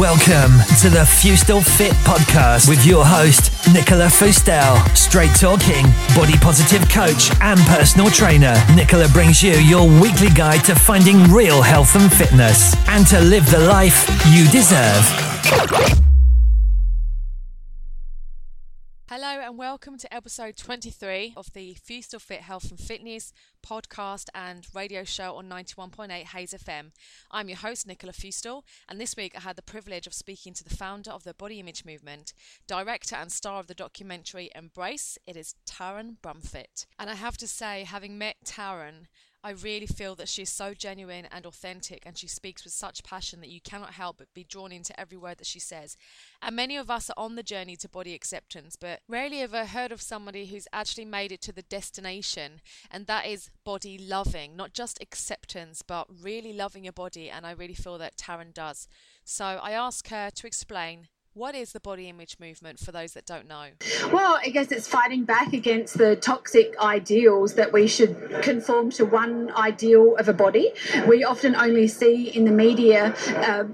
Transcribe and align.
Welcome 0.00 0.52
to 0.80 0.88
the 0.88 1.04
Fustel 1.04 1.62
Fit 1.62 1.92
podcast 2.04 2.66
with 2.70 2.86
your 2.86 3.04
host, 3.04 3.52
Nicola 3.70 4.06
Fustel. 4.06 4.96
Straight 4.96 5.34
talking, 5.34 5.84
body 6.16 6.38
positive 6.38 6.88
coach, 6.88 7.30
and 7.42 7.60
personal 7.66 8.08
trainer. 8.08 8.54
Nicola 8.74 9.08
brings 9.08 9.42
you 9.42 9.52
your 9.52 9.86
weekly 10.00 10.30
guide 10.30 10.64
to 10.64 10.74
finding 10.74 11.24
real 11.24 11.60
health 11.60 11.96
and 11.96 12.10
fitness 12.10 12.74
and 12.88 13.06
to 13.08 13.20
live 13.20 13.44
the 13.50 13.60
life 13.60 14.08
you 14.32 14.48
deserve. 14.48 16.09
Hello 19.22 19.42
and 19.42 19.58
welcome 19.58 19.98
to 19.98 20.14
episode 20.14 20.56
23 20.56 21.34
of 21.36 21.52
the 21.52 21.76
Fustel 21.86 22.22
Fit 22.22 22.40
Health 22.40 22.70
and 22.70 22.80
Fitness 22.80 23.34
podcast 23.62 24.28
and 24.34 24.66
radio 24.74 25.04
show 25.04 25.36
on 25.36 25.46
91.8 25.46 26.10
Hayes 26.10 26.54
FM. 26.54 26.92
I'm 27.30 27.50
your 27.50 27.58
host, 27.58 27.86
Nicola 27.86 28.14
Fustel, 28.14 28.62
and 28.88 28.98
this 28.98 29.18
week 29.18 29.34
I 29.36 29.40
had 29.40 29.56
the 29.56 29.62
privilege 29.62 30.06
of 30.06 30.14
speaking 30.14 30.54
to 30.54 30.64
the 30.64 30.74
founder 30.74 31.10
of 31.10 31.24
the 31.24 31.34
Body 31.34 31.60
Image 31.60 31.84
Movement, 31.84 32.32
director 32.66 33.14
and 33.14 33.30
star 33.30 33.60
of 33.60 33.66
the 33.66 33.74
documentary 33.74 34.48
Embrace. 34.54 35.18
It 35.26 35.36
is 35.36 35.54
Taryn 35.66 36.16
Brumfitt. 36.22 36.86
And 36.98 37.10
I 37.10 37.14
have 37.14 37.36
to 37.36 37.46
say, 37.46 37.84
having 37.84 38.16
met 38.16 38.36
Taryn, 38.46 39.04
I 39.42 39.50
really 39.50 39.86
feel 39.86 40.14
that 40.16 40.28
she's 40.28 40.50
so 40.50 40.74
genuine 40.74 41.26
and 41.30 41.46
authentic, 41.46 42.02
and 42.04 42.18
she 42.18 42.28
speaks 42.28 42.62
with 42.62 42.74
such 42.74 43.02
passion 43.02 43.40
that 43.40 43.48
you 43.48 43.60
cannot 43.60 43.94
help 43.94 44.18
but 44.18 44.34
be 44.34 44.44
drawn 44.44 44.70
into 44.70 44.98
every 45.00 45.16
word 45.16 45.38
that 45.38 45.46
she 45.46 45.58
says. 45.58 45.96
And 46.42 46.54
many 46.54 46.76
of 46.76 46.90
us 46.90 47.08
are 47.08 47.14
on 47.16 47.36
the 47.36 47.42
journey 47.42 47.76
to 47.76 47.88
body 47.88 48.14
acceptance, 48.14 48.76
but 48.76 49.00
rarely 49.08 49.40
ever 49.40 49.64
heard 49.64 49.92
of 49.92 50.02
somebody 50.02 50.46
who's 50.46 50.68
actually 50.72 51.06
made 51.06 51.32
it 51.32 51.40
to 51.42 51.52
the 51.52 51.62
destination, 51.62 52.60
and 52.90 53.06
that 53.06 53.26
is 53.26 53.50
body 53.64 53.96
loving, 53.96 54.56
not 54.56 54.74
just 54.74 55.00
acceptance, 55.00 55.80
but 55.80 56.06
really 56.22 56.52
loving 56.52 56.84
your 56.84 56.92
body. 56.92 57.30
And 57.30 57.46
I 57.46 57.52
really 57.52 57.74
feel 57.74 57.96
that 57.96 58.18
Taryn 58.18 58.52
does. 58.52 58.88
So 59.24 59.44
I 59.44 59.72
ask 59.72 60.08
her 60.08 60.30
to 60.30 60.46
explain 60.46 61.08
what 61.34 61.54
is 61.54 61.72
the 61.72 61.80
body 61.80 62.08
image 62.08 62.36
movement 62.40 62.78
for 62.78 62.92
those 62.92 63.12
that 63.12 63.24
don't 63.24 63.46
know? 63.46 63.66
Well, 64.12 64.38
I 64.42 64.48
guess 64.48 64.72
it's 64.72 64.88
fighting 64.88 65.24
back 65.24 65.52
against 65.52 65.96
the 65.96 66.16
toxic 66.16 66.74
ideals 66.80 67.54
that 67.54 67.72
we 67.72 67.86
should 67.86 68.42
conform 68.42 68.90
to 68.92 69.04
one 69.04 69.52
ideal 69.52 70.16
of 70.16 70.28
a 70.28 70.32
body. 70.32 70.72
We 71.06 71.24
often 71.24 71.54
only 71.54 71.86
see 71.86 72.28
in 72.30 72.44
the 72.44 72.50
media 72.50 73.14
uh, 73.28 73.64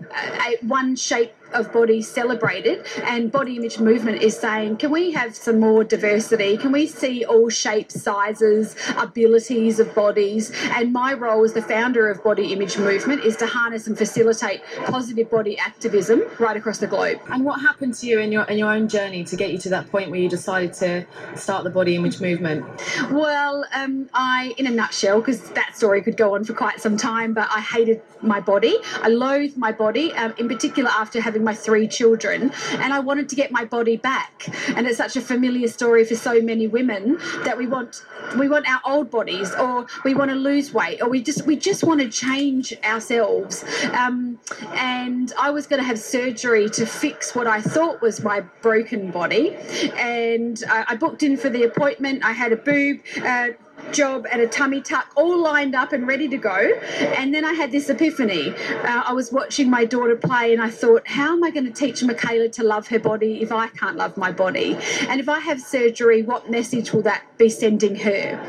a, 0.46 0.66
one 0.66 0.96
shape 0.96 1.32
of 1.52 1.72
body 1.72 2.02
celebrated 2.02 2.86
and 3.04 3.30
body 3.30 3.56
image 3.56 3.78
movement 3.78 4.22
is 4.22 4.36
saying 4.38 4.76
can 4.76 4.90
we 4.90 5.12
have 5.12 5.34
some 5.34 5.60
more 5.60 5.84
diversity? 5.84 6.56
Can 6.56 6.72
we 6.72 6.86
see 6.86 7.24
all 7.24 7.48
shapes 7.48 8.00
sizes 8.00 8.76
abilities 8.96 9.80
of 9.80 9.94
bodies? 9.94 10.52
And 10.70 10.92
my 10.92 11.14
role 11.14 11.44
as 11.44 11.52
the 11.52 11.62
founder 11.62 12.08
of 12.10 12.22
body 12.22 12.52
image 12.52 12.78
movement 12.78 13.24
is 13.24 13.36
to 13.36 13.46
harness 13.46 13.86
and 13.86 13.96
facilitate 13.96 14.62
positive 14.86 15.30
body 15.30 15.58
activism 15.58 16.22
right 16.38 16.56
across 16.56 16.78
the 16.78 16.86
globe. 16.86 17.20
And 17.30 17.44
what 17.44 17.60
happened 17.60 17.94
to 17.94 18.06
you 18.06 18.18
in 18.20 18.32
your 18.32 18.44
in 18.44 18.58
your 18.58 18.70
own 18.70 18.88
journey 18.88 19.24
to 19.24 19.36
get 19.36 19.50
you 19.50 19.58
to 19.58 19.68
that 19.70 19.90
point 19.90 20.10
where 20.10 20.20
you 20.20 20.28
decided 20.28 20.72
to 20.74 21.06
start 21.34 21.64
the 21.64 21.70
body 21.70 21.96
image 21.96 22.20
movement? 22.20 22.64
Well 23.10 23.64
um, 23.74 24.08
i 24.14 24.54
in 24.56 24.66
a 24.66 24.70
nutshell 24.70 25.20
because 25.20 25.40
that 25.50 25.76
story 25.76 26.02
could 26.02 26.16
go 26.16 26.34
on 26.34 26.44
for 26.44 26.54
quite 26.54 26.80
some 26.80 26.96
time 26.96 27.34
but 27.34 27.48
i 27.54 27.60
hated 27.60 28.02
my 28.22 28.40
body. 28.40 28.76
I 29.02 29.08
loathed 29.08 29.56
my 29.56 29.72
body 29.72 30.12
um, 30.14 30.34
in 30.38 30.48
particular 30.48 30.90
after 30.90 31.20
having 31.20 31.35
having 31.36 31.44
my 31.44 31.54
three 31.54 31.86
children 31.86 32.50
and 32.72 32.94
I 32.94 33.00
wanted 33.00 33.28
to 33.28 33.36
get 33.36 33.50
my 33.50 33.64
body 33.64 33.96
back. 33.96 34.48
And 34.74 34.86
it's 34.86 34.96
such 34.96 35.16
a 35.16 35.20
familiar 35.20 35.68
story 35.68 36.04
for 36.04 36.14
so 36.14 36.40
many 36.40 36.66
women 36.66 37.18
that 37.44 37.58
we 37.58 37.66
want 37.66 38.02
we 38.38 38.48
want 38.48 38.66
our 38.68 38.80
old 38.84 39.10
bodies 39.10 39.54
or 39.54 39.86
we 40.04 40.14
want 40.14 40.30
to 40.30 40.34
lose 40.34 40.72
weight 40.72 41.02
or 41.02 41.08
we 41.08 41.22
just 41.22 41.46
we 41.46 41.56
just 41.56 41.84
want 41.84 42.00
to 42.00 42.08
change 42.08 42.72
ourselves. 42.82 43.64
Um, 43.92 44.38
and 44.72 45.32
I 45.38 45.50
was 45.50 45.66
going 45.66 45.80
to 45.80 45.86
have 45.86 45.98
surgery 45.98 46.70
to 46.70 46.86
fix 46.86 47.34
what 47.34 47.46
I 47.46 47.60
thought 47.60 48.00
was 48.00 48.22
my 48.22 48.40
broken 48.62 49.10
body. 49.10 49.54
And 49.96 50.62
I, 50.68 50.84
I 50.88 50.96
booked 50.96 51.22
in 51.22 51.36
for 51.36 51.50
the 51.50 51.64
appointment. 51.64 52.24
I 52.24 52.32
had 52.32 52.52
a 52.52 52.56
boob. 52.56 53.00
Uh, 53.22 53.48
job 53.92 54.26
at 54.30 54.40
a 54.40 54.46
tummy 54.46 54.80
tuck 54.80 55.10
all 55.14 55.38
lined 55.38 55.74
up 55.74 55.92
and 55.92 56.06
ready 56.06 56.28
to 56.28 56.36
go. 56.36 56.72
And 57.16 57.34
then 57.34 57.44
I 57.44 57.52
had 57.52 57.72
this 57.72 57.88
epiphany. 57.88 58.50
Uh, 58.50 59.02
I 59.06 59.12
was 59.12 59.32
watching 59.32 59.70
my 59.70 59.84
daughter 59.84 60.16
play 60.16 60.52
and 60.52 60.62
I 60.62 60.70
thought, 60.70 61.06
how 61.06 61.32
am 61.32 61.44
I 61.44 61.50
going 61.50 61.66
to 61.66 61.72
teach 61.72 62.02
Michaela 62.02 62.48
to 62.50 62.62
love 62.62 62.88
her 62.88 62.98
body 62.98 63.42
if 63.42 63.52
I 63.52 63.68
can't 63.68 63.96
love 63.96 64.16
my 64.16 64.32
body? 64.32 64.76
And 65.08 65.20
if 65.20 65.28
I 65.28 65.40
have 65.40 65.60
surgery, 65.60 66.22
what 66.22 66.50
message 66.50 66.92
will 66.92 67.02
that 67.02 67.24
be 67.38 67.48
sending 67.48 67.96
her? 67.96 68.40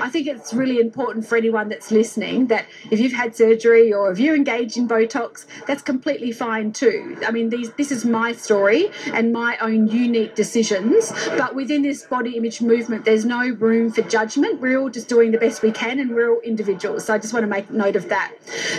I 0.00 0.08
think 0.08 0.26
it's 0.26 0.52
really 0.54 0.78
important 0.78 1.26
for 1.26 1.36
anyone 1.36 1.68
that's 1.68 1.90
listening 1.90 2.46
that 2.48 2.66
if 2.90 3.00
you've 3.00 3.12
had 3.12 3.34
surgery 3.36 3.92
or 3.92 4.10
if 4.10 4.18
you 4.18 4.34
engage 4.34 4.76
in 4.76 4.88
Botox, 4.88 5.46
that's 5.66 5.82
completely 5.82 6.32
fine 6.32 6.72
too. 6.72 7.16
I 7.26 7.30
mean, 7.30 7.50
these, 7.50 7.70
this 7.72 7.90
is 7.90 8.04
my 8.04 8.32
story 8.32 8.90
and 9.12 9.32
my 9.32 9.56
own 9.58 9.88
unique 9.88 10.34
decisions. 10.34 11.12
But 11.36 11.54
within 11.54 11.82
this 11.82 12.04
body 12.04 12.36
image 12.36 12.60
movement, 12.60 13.04
there's 13.04 13.24
no 13.24 13.48
room 13.48 13.90
for 13.90 14.02
judgment. 14.02 14.60
We're 14.60 14.78
all 14.78 14.83
just 14.90 15.08
doing 15.08 15.30
the 15.30 15.38
best 15.38 15.62
we 15.62 15.72
can 15.72 15.98
and 15.98 16.14
we're 16.14 16.30
all 16.30 16.40
individuals. 16.40 17.04
So 17.04 17.14
I 17.14 17.18
just 17.18 17.32
want 17.32 17.44
to 17.44 17.48
make 17.48 17.70
note 17.70 17.96
of 17.96 18.08
that. 18.08 18.32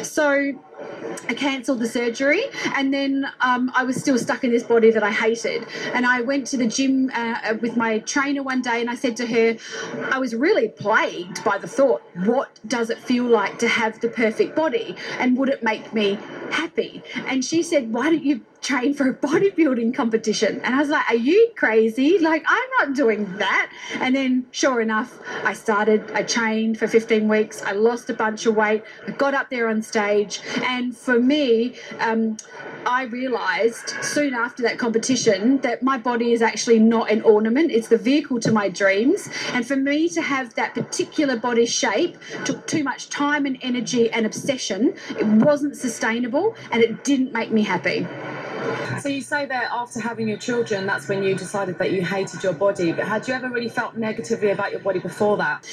So 0.04 0.54
I 1.28 1.34
cancelled 1.34 1.80
the 1.80 1.88
surgery, 1.88 2.44
and 2.76 2.94
then 2.94 3.32
um, 3.42 3.72
I 3.74 3.84
was 3.84 3.96
still 3.96 4.18
stuck 4.18 4.44
in 4.44 4.52
this 4.52 4.64
body 4.64 4.92
that 4.92 5.04
I 5.04 5.12
hated. 5.12 5.66
And 5.94 6.06
I 6.06 6.22
went 6.22 6.48
to 6.48 6.58
the 6.58 6.68
gym 6.68 7.10
uh, 7.14 7.56
with 7.62 7.78
my 7.78 8.00
trainer 8.00 8.44
one 8.44 8.62
day, 8.62 8.82
and 8.82 8.90
I 8.90 8.96
said 8.96 9.16
to 9.18 9.28
her, 9.28 9.58
I 10.12 10.20
was 10.20 10.36
really 10.36 10.68
plagued 10.68 11.44
by 11.44 11.58
the 11.58 11.68
thought, 11.68 12.02
what 12.26 12.60
does 12.68 12.90
it 12.90 13.00
feel 13.00 13.24
like 13.24 13.58
to 13.60 13.68
have 13.68 14.02
the 14.02 14.10
perfect 14.10 14.56
body? 14.56 14.96
And 15.20 15.38
would 15.38 15.50
it 15.50 15.64
make 15.64 15.94
me 15.94 16.20
happy? 16.52 17.02
And 17.26 17.44
she 17.44 17.64
said, 17.64 17.92
Why 17.92 18.10
don't 18.10 18.24
you 18.24 18.42
train 18.66 18.94
for 18.96 19.08
a 19.08 19.14
bodybuilding 19.14 19.94
competition. 19.94 20.60
And 20.64 20.74
I 20.74 20.80
was 20.80 20.90
like, 20.90 21.08
Are 21.10 21.16
you 21.16 21.52
crazy? 21.56 22.18
Like, 22.18 22.44
I'm 22.48 22.70
not 22.80 22.96
doing 22.96 23.38
that. 23.38 23.72
And 24.00 24.16
then, 24.16 24.48
sure 24.52 24.82
enough, 24.82 25.20
I 25.44 25.54
started, 25.54 26.12
I 26.12 26.24
trained 26.24 26.80
for 26.80 26.88
15 26.88 27.28
weeks. 27.28 27.62
I 27.62 27.74
lost 27.74 28.10
a 28.10 28.14
bunch 28.14 28.46
of 28.46 28.56
weight. 28.56 28.84
I 29.08 29.12
got 29.12 29.34
up 29.34 29.50
there 29.50 29.68
on 29.70 29.82
stage. 29.82 30.42
And 30.64 30.98
for 30.98 31.20
me, 31.20 31.76
um, 32.00 32.38
I 32.86 33.04
realized 33.04 33.94
soon 34.02 34.34
after 34.34 34.64
that 34.64 34.78
competition 34.80 35.60
that 35.60 35.84
my 35.84 35.98
body 35.98 36.34
is 36.34 36.42
actually 36.42 36.80
not 36.80 37.12
an 37.12 37.22
ornament, 37.22 37.72
it's 37.72 37.88
the 37.88 37.98
vehicle 37.98 38.40
to 38.42 38.52
my 38.52 38.70
dreams. 38.70 39.30
And 39.54 39.68
for 39.68 39.76
me 39.76 40.10
to 40.10 40.22
have 40.22 40.56
that 40.56 40.74
particular 40.74 41.38
body 41.38 41.66
shape 41.66 42.18
took 42.46 42.66
too 42.66 42.84
much 42.84 43.10
time 43.10 43.46
and 43.46 43.58
energy 43.62 44.10
and 44.10 44.26
obsession. 44.26 44.96
It 45.20 45.26
wasn't 45.26 45.76
sustainable 45.78 46.56
and 46.72 46.82
it 46.82 47.04
didn't 47.04 47.32
make 47.32 47.52
me 47.52 47.64
happy. 47.64 48.08
So 49.02 49.10
you 49.10 49.22
say 49.22 49.46
that 49.46 49.72
after 49.72 50.00
having 50.00 50.28
your 50.28 50.38
children, 50.38 50.86
that's 50.86 51.08
when 51.08 51.24
you 51.24 51.36
decided 51.36 51.78
that 51.80 51.92
you 51.92 52.04
hated 52.04 52.44
your 52.44 52.54
body. 52.54 52.92
But 52.92 53.08
had 53.08 53.28
you 53.28 53.34
ever 53.34 53.50
really 53.50 53.70
felt 53.70 53.96
negatively 53.96 54.52
about 54.52 54.72
your 54.72 54.80
body 54.80 55.00
before 55.00 55.38
that? 55.38 55.68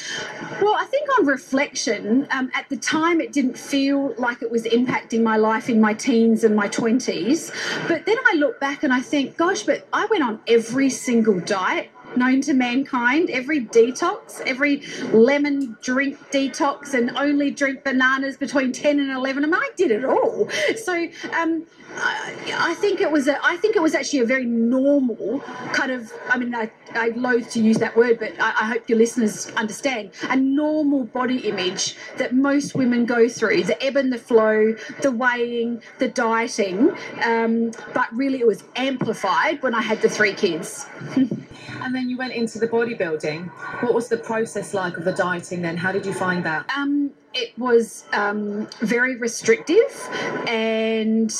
Well, 0.60 0.74
I 0.74 0.84
think 0.84 1.08
on 1.18 1.26
reflection, 1.26 2.26
um, 2.30 2.50
at 2.54 2.68
the 2.68 2.76
time 2.76 3.20
it 3.20 3.32
didn't 3.32 3.56
feel 3.56 4.14
like 4.18 4.42
it 4.42 4.50
was 4.50 4.64
impacting 4.64 5.22
my 5.22 5.36
life 5.36 5.68
in 5.68 5.80
my 5.80 5.94
teens 5.94 6.44
and 6.44 6.54
my 6.54 6.68
20s. 6.68 7.52
But 7.88 8.06
then 8.06 8.16
I 8.26 8.34
look 8.36 8.60
back 8.60 8.82
and 8.82 8.92
I 8.92 9.00
think, 9.00 9.36
gosh, 9.36 9.62
but 9.62 9.86
I 9.92 10.06
went 10.06 10.22
on 10.22 10.40
every 10.46 10.90
single 10.90 11.40
diet 11.40 11.90
known 12.16 12.40
to 12.42 12.54
mankind, 12.54 13.30
every 13.30 13.64
detox, 13.64 14.40
every 14.46 14.82
lemon 15.12 15.76
drink 15.82 16.18
detox, 16.30 16.94
and 16.94 17.16
only 17.16 17.50
drink 17.50 17.84
bananas 17.84 18.36
between 18.36 18.72
10 18.72 19.00
and 19.00 19.10
11. 19.10 19.44
I 19.44 19.46
mean, 19.46 19.54
I 19.54 19.70
did 19.76 19.90
it 19.90 20.04
all. 20.04 20.48
So, 20.76 21.08
um, 21.32 21.66
I, 21.96 22.54
I 22.54 22.74
think 22.74 23.00
it 23.00 23.10
was 23.10 23.28
a, 23.28 23.44
I 23.44 23.56
think 23.56 23.76
it 23.76 23.82
was 23.82 23.94
actually 23.94 24.20
a 24.20 24.24
very 24.24 24.44
normal 24.44 25.40
kind 25.72 25.92
of 25.92 26.12
I 26.28 26.38
mean 26.38 26.54
I, 26.54 26.70
I 26.94 27.08
loathe 27.08 27.48
to 27.50 27.60
use 27.60 27.78
that 27.78 27.96
word 27.96 28.18
but 28.18 28.32
I, 28.40 28.48
I 28.48 28.66
hope 28.66 28.88
your 28.88 28.98
listeners 28.98 29.48
understand 29.56 30.12
a 30.28 30.36
normal 30.36 31.04
body 31.04 31.38
image 31.48 31.96
that 32.16 32.34
most 32.34 32.74
women 32.74 33.04
go 33.04 33.28
through 33.28 33.64
the 33.64 33.82
ebb 33.82 33.96
and 33.96 34.12
the 34.12 34.18
flow 34.18 34.74
the 35.00 35.10
weighing 35.10 35.82
the 35.98 36.08
dieting 36.08 36.96
um, 37.22 37.72
but 37.92 38.12
really 38.14 38.40
it 38.40 38.46
was 38.46 38.64
amplified 38.76 39.62
when 39.62 39.74
I 39.74 39.82
had 39.82 40.00
the 40.02 40.08
three 40.08 40.34
kids 40.34 40.86
And 41.84 41.94
then 41.94 42.08
you 42.08 42.16
went 42.16 42.32
into 42.32 42.58
the 42.58 42.68
bodybuilding. 42.68 43.48
What 43.82 43.94
was 43.94 44.08
the 44.08 44.16
process 44.16 44.74
like 44.74 44.96
of 44.96 45.04
the 45.04 45.12
dieting 45.12 45.62
then? 45.62 45.76
How 45.76 45.92
did 45.92 46.06
you 46.06 46.14
find 46.14 46.44
that? 46.44 46.70
Um, 46.76 47.10
it 47.34 47.58
was 47.58 48.04
um, 48.12 48.68
very 48.80 49.16
restrictive 49.16 50.08
and 50.46 51.32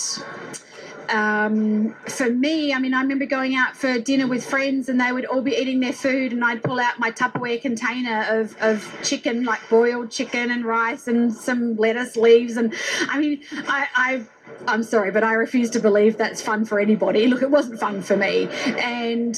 um, 1.13 1.95
for 2.09 2.31
me, 2.31 2.73
I 2.73 2.79
mean, 2.79 2.95
I 2.95 3.03
remember 3.03 3.27
going 3.27 3.55
out 3.55 3.77
for 3.77 3.99
dinner 3.99 4.27
with 4.27 4.45
friends 4.45 4.89
and 4.89 5.01
they 5.01 5.13
would 5.13 5.27
all 5.27 5.43
be 5.43 5.53
eating 5.53 5.81
their 5.81 5.93
food, 5.93 6.33
and 6.33 6.43
I'd 6.43 6.63
pull 6.63 6.81
out 6.81 6.99
my 6.99 7.11
Tupperware 7.11 7.61
container 7.61 8.25
of, 8.29 8.57
of 8.61 8.99
chicken, 9.03 9.45
like 9.45 9.61
boiled 9.69 10.11
chicken 10.11 10.51
and 10.51 10.65
rice 10.65 11.09
and 11.09 11.33
some 11.33 11.77
lettuce 11.77 12.17
leaves. 12.17 12.57
And 12.57 12.75
I 13.09 13.19
mean, 13.19 13.43
I, 13.69 13.89
I 13.95 14.23
I'm 14.67 14.83
sorry, 14.83 15.11
but 15.11 15.25
I 15.25 15.35
refuse 15.35 15.71
to 15.71 15.81
believe 15.81 16.17
that's 16.17 16.41
fun 16.41 16.65
for 16.65 16.79
anybody. 16.79 17.27
Look, 17.27 17.43
it 17.43 17.51
wasn't 17.51 17.81
fun 17.81 18.03
for 18.03 18.17
me. 18.17 18.49
And 18.79 19.37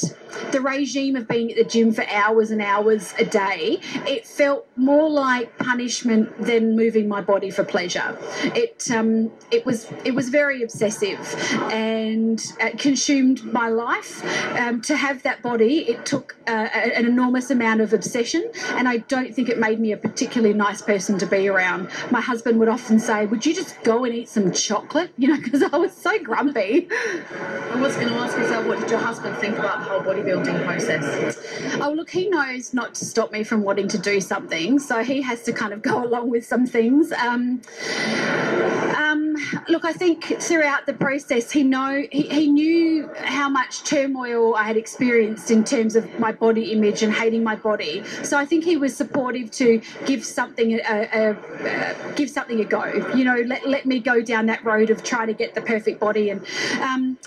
the 0.51 0.61
regime 0.61 1.15
of 1.15 1.27
being 1.27 1.51
at 1.51 1.57
the 1.57 1.63
gym 1.63 1.93
for 1.93 2.05
hours 2.09 2.51
and 2.51 2.61
hours 2.61 3.13
a 3.17 3.25
day, 3.25 3.79
it 4.07 4.25
felt 4.25 4.67
more 4.75 5.09
like 5.09 5.57
punishment 5.57 6.37
than 6.37 6.75
moving 6.75 7.07
my 7.07 7.21
body 7.21 7.49
for 7.49 7.63
pleasure. 7.63 8.17
It 8.43 8.89
um, 8.91 9.31
it 9.51 9.65
was 9.65 9.91
it 10.03 10.13
was 10.13 10.29
very 10.29 10.61
obsessive 10.61 11.19
and 11.71 12.41
consumed 12.77 13.43
my 13.51 13.69
life. 13.69 14.23
Um, 14.59 14.81
to 14.81 14.95
have 14.95 15.23
that 15.23 15.41
body, 15.41 15.79
it 15.89 16.05
took 16.05 16.35
uh, 16.47 16.51
an 16.51 17.05
enormous 17.05 17.49
amount 17.49 17.81
of 17.81 17.93
obsession, 17.93 18.51
and 18.69 18.87
I 18.87 18.97
don't 18.97 19.33
think 19.33 19.49
it 19.49 19.57
made 19.57 19.79
me 19.79 19.91
a 19.91 19.97
particularly 19.97 20.53
nice 20.53 20.81
person 20.81 21.17
to 21.19 21.25
be 21.25 21.47
around. 21.47 21.89
My 22.11 22.21
husband 22.21 22.59
would 22.59 22.69
often 22.69 22.99
say, 22.99 23.25
"Would 23.25 23.45
you 23.45 23.53
just 23.53 23.81
go 23.83 24.03
and 24.03 24.13
eat 24.13 24.29
some 24.29 24.51
chocolate?" 24.51 25.11
You 25.17 25.29
know, 25.29 25.37
because 25.41 25.63
I 25.63 25.77
was 25.77 25.93
so 25.93 26.21
grumpy. 26.21 26.89
I 26.91 27.75
was 27.79 27.95
going 27.95 28.09
to 28.09 28.15
ask 28.15 28.37
you, 28.37 28.45
so 28.47 28.67
what 28.67 28.79
did 28.79 28.89
your 28.89 28.99
husband 28.99 29.37
think 29.37 29.57
about 29.57 29.79
the 29.79 29.85
whole 29.85 30.01
bodybuilding 30.01 30.65
process? 30.65 31.37
Oh, 31.81 31.91
look, 31.91 32.09
he 32.09 32.29
knows 32.29 32.73
not 32.73 32.93
to 32.95 33.05
stop 33.05 33.31
me 33.31 33.43
from 33.45 33.61
wanting 33.61 33.87
to 33.89 33.97
do 33.97 34.19
something, 34.19 34.77
so 34.77 35.03
he 35.03 35.21
has 35.21 35.43
to 35.43 35.53
kind 35.53 35.71
of 35.71 35.81
go 35.81 36.03
along 36.05 36.29
with 36.29 36.45
some 36.45 36.65
things. 36.65 37.13
Um, 37.13 37.61
um, 38.97 39.24
look, 39.67 39.85
I 39.85 39.93
think 39.93 40.25
throughout 40.41 40.85
the 40.85 40.93
process, 40.93 41.51
he 41.51 41.63
know 41.63 42.03
he, 42.11 42.23
he 42.23 42.47
knew 42.47 43.09
how 43.17 43.49
much 43.49 43.83
turmoil 43.83 44.55
I 44.55 44.63
had 44.63 44.77
experienced 44.77 45.51
in 45.51 45.63
terms 45.63 45.95
of 45.95 46.19
my 46.19 46.31
body 46.31 46.71
image 46.71 47.03
and 47.03 47.13
hating 47.13 47.43
my 47.43 47.55
body. 47.55 48.03
So 48.23 48.37
I 48.37 48.45
think 48.45 48.63
he 48.63 48.77
was 48.77 48.95
supportive 48.95 49.51
to 49.51 49.81
give 50.05 50.25
something 50.25 50.73
a, 50.73 51.09
a, 51.13 51.31
a 51.31 52.13
give 52.15 52.29
something 52.29 52.59
a 52.59 52.65
go. 52.65 52.83
You 53.15 53.25
know, 53.25 53.37
let, 53.45 53.67
let 53.67 53.85
me 53.85 53.99
go 53.99 54.21
down 54.21 54.45
that 54.47 54.63
road 54.63 54.89
of 54.89 55.03
trying 55.03 55.27
to 55.27 55.33
get 55.33 55.55
the 55.55 55.61
perfect 55.61 55.99
body. 55.99 56.29
And 56.29 56.45
um, 56.81 57.17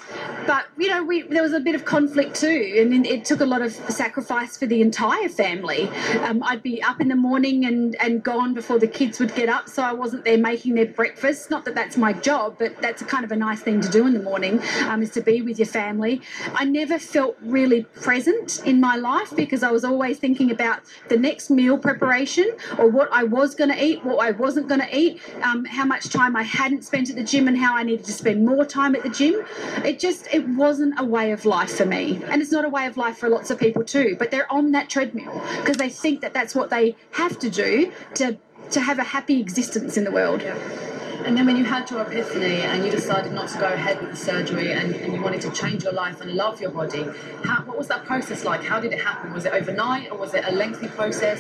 but 0.49 0.67
you 0.79 0.89
know, 0.89 1.05
we 1.05 1.23
there 1.25 1.43
was 1.43 1.53
a 1.53 1.61
bit 1.61 1.75
of 1.75 1.85
conflict 1.85 2.35
too, 2.35 2.75
and 2.79 3.07
it 3.07 3.27
took 3.27 3.41
a 3.41 3.45
lot 3.45 3.61
of 3.61 3.71
sacrifice 3.71 4.57
for 4.57 4.65
the 4.65 4.81
entire 4.81 5.29
family. 5.29 5.89
Um, 6.23 6.43
I'd 6.43 6.63
be 6.63 6.83
up 6.83 7.03
in 7.03 7.09
the 7.09 7.17
morning 7.17 7.67
and 7.67 7.95
and 7.97 8.23
gone 8.23 8.55
before 8.55 8.79
the 8.79 8.87
kids 8.87 9.21
would 9.21 9.35
get 9.35 9.51
up, 9.51 9.69
so 9.69 9.83
I 9.83 9.93
wasn't 9.93 10.25
there 10.25 10.39
making 10.39 10.75
their 10.75 10.87
breakfast. 10.87 11.51
Not 11.51 11.67
that 11.67 11.75
that's 11.75 11.99
my 11.99 12.15
job, 12.15 12.57
but 12.59 12.81
that's 12.81 13.03
kind 13.03 13.27
of 13.27 13.31
a 13.31 13.37
nice 13.37 13.61
thing 13.61 13.83
to 13.83 13.91
do 13.91 14.07
in 14.07 14.15
the 14.15 14.23
morning, 14.23 14.63
um, 14.87 15.03
is 15.03 15.11
to 15.11 15.21
be 15.21 15.43
with 15.43 15.59
your 15.59 15.67
family. 15.67 16.23
I 16.55 16.65
never 16.65 16.99
felt 16.99 17.37
really 17.43 17.85
present 18.07 18.63
in 18.65 18.81
my 18.81 18.97
life 18.97 19.37
because 19.37 19.63
I 19.63 19.71
was 19.71 19.85
always 19.85 20.17
thinking 20.19 20.51
about 20.51 20.81
the 21.11 21.19
next 21.19 21.51
meal 21.51 21.77
preparation 21.77 22.57
or 22.79 22.89
what 22.89 23.11
I 23.13 23.25
was 23.25 23.55
going 23.55 23.71
to 23.71 23.85
eat, 23.85 24.03
what 24.03 24.27
I 24.27 24.31
wasn't 24.31 24.67
going 24.67 24.81
to 24.81 24.99
eat, 24.99 25.21
um, 25.43 25.67
how 25.67 25.85
much 25.85 26.09
time 26.09 26.37
I 26.37 26.43
hadn't 26.43 26.85
spent 26.85 27.11
at 27.11 27.17
the 27.17 27.23
gym, 27.23 27.49
and 27.49 27.59
how 27.59 27.77
I 27.77 27.83
needed 27.83 28.07
to 28.07 28.13
spend 28.13 28.47
more 28.47 28.65
time 28.65 28.97
at 28.97 29.03
the 29.03 29.11
gym. 29.11 29.45
It 29.85 29.99
just 29.99 30.27
it 30.38 30.38
wasn't 30.47 30.99
a 30.99 31.05
way 31.05 31.33
of 31.33 31.45
life 31.45 31.77
for 31.77 31.87
me, 31.87 32.21
and 32.27 32.43
it's 32.43 32.53
not 32.53 32.65
a 32.65 32.69
way 32.69 32.87
of 32.87 32.97
life 32.97 33.19
for 33.19 33.29
lots 33.29 33.51
of 33.51 33.59
people 33.59 33.85
too. 33.85 34.17
But 34.19 34.31
they're 34.31 34.51
on 34.53 34.73
that 34.73 34.89
treadmill 34.89 35.43
because 35.61 35.77
they 35.77 35.89
think 35.89 36.21
that 36.21 36.35
that's 36.35 36.55
what 36.55 36.71
they 36.71 36.97
have 37.13 37.39
to 37.41 37.51
do 37.51 37.93
to 38.15 38.39
to 38.71 38.81
have 38.81 38.99
a 38.99 39.05
happy 39.05 39.41
existence 39.41 39.97
in 39.97 40.05
the 40.05 40.11
world. 40.11 40.43
Yeah. 40.43 40.98
And 41.29 41.37
then 41.37 41.45
when 41.45 41.59
you 41.59 41.65
had 41.65 41.91
your 41.91 42.01
epiphany 42.01 42.63
and 42.63 42.83
you 42.87 42.91
decided 42.91 43.33
not 43.33 43.51
to 43.51 43.59
go 43.59 43.67
ahead 43.67 44.01
with 44.01 44.13
the 44.13 44.17
surgery 44.17 44.73
and, 44.73 44.95
and 44.95 45.13
you 45.13 45.21
wanted 45.21 45.43
to 45.43 45.51
change 45.51 45.85
your 45.85 45.93
life 45.93 46.23
and 46.23 46.33
love 46.33 46.59
your 46.59 46.71
body, 46.71 47.05
how, 47.45 47.63
what 47.65 47.77
was 47.77 47.87
that 47.89 48.07
process 48.07 48.47
like? 48.47 48.63
How 48.63 48.81
did 48.81 48.95
it 48.95 49.01
happen? 49.03 49.35
Was 49.35 49.45
it 49.45 49.53
overnight 49.53 50.11
or 50.11 50.17
was 50.17 50.33
it 50.33 50.47
a 50.47 50.53
lengthy 50.53 50.89
process? 50.89 51.39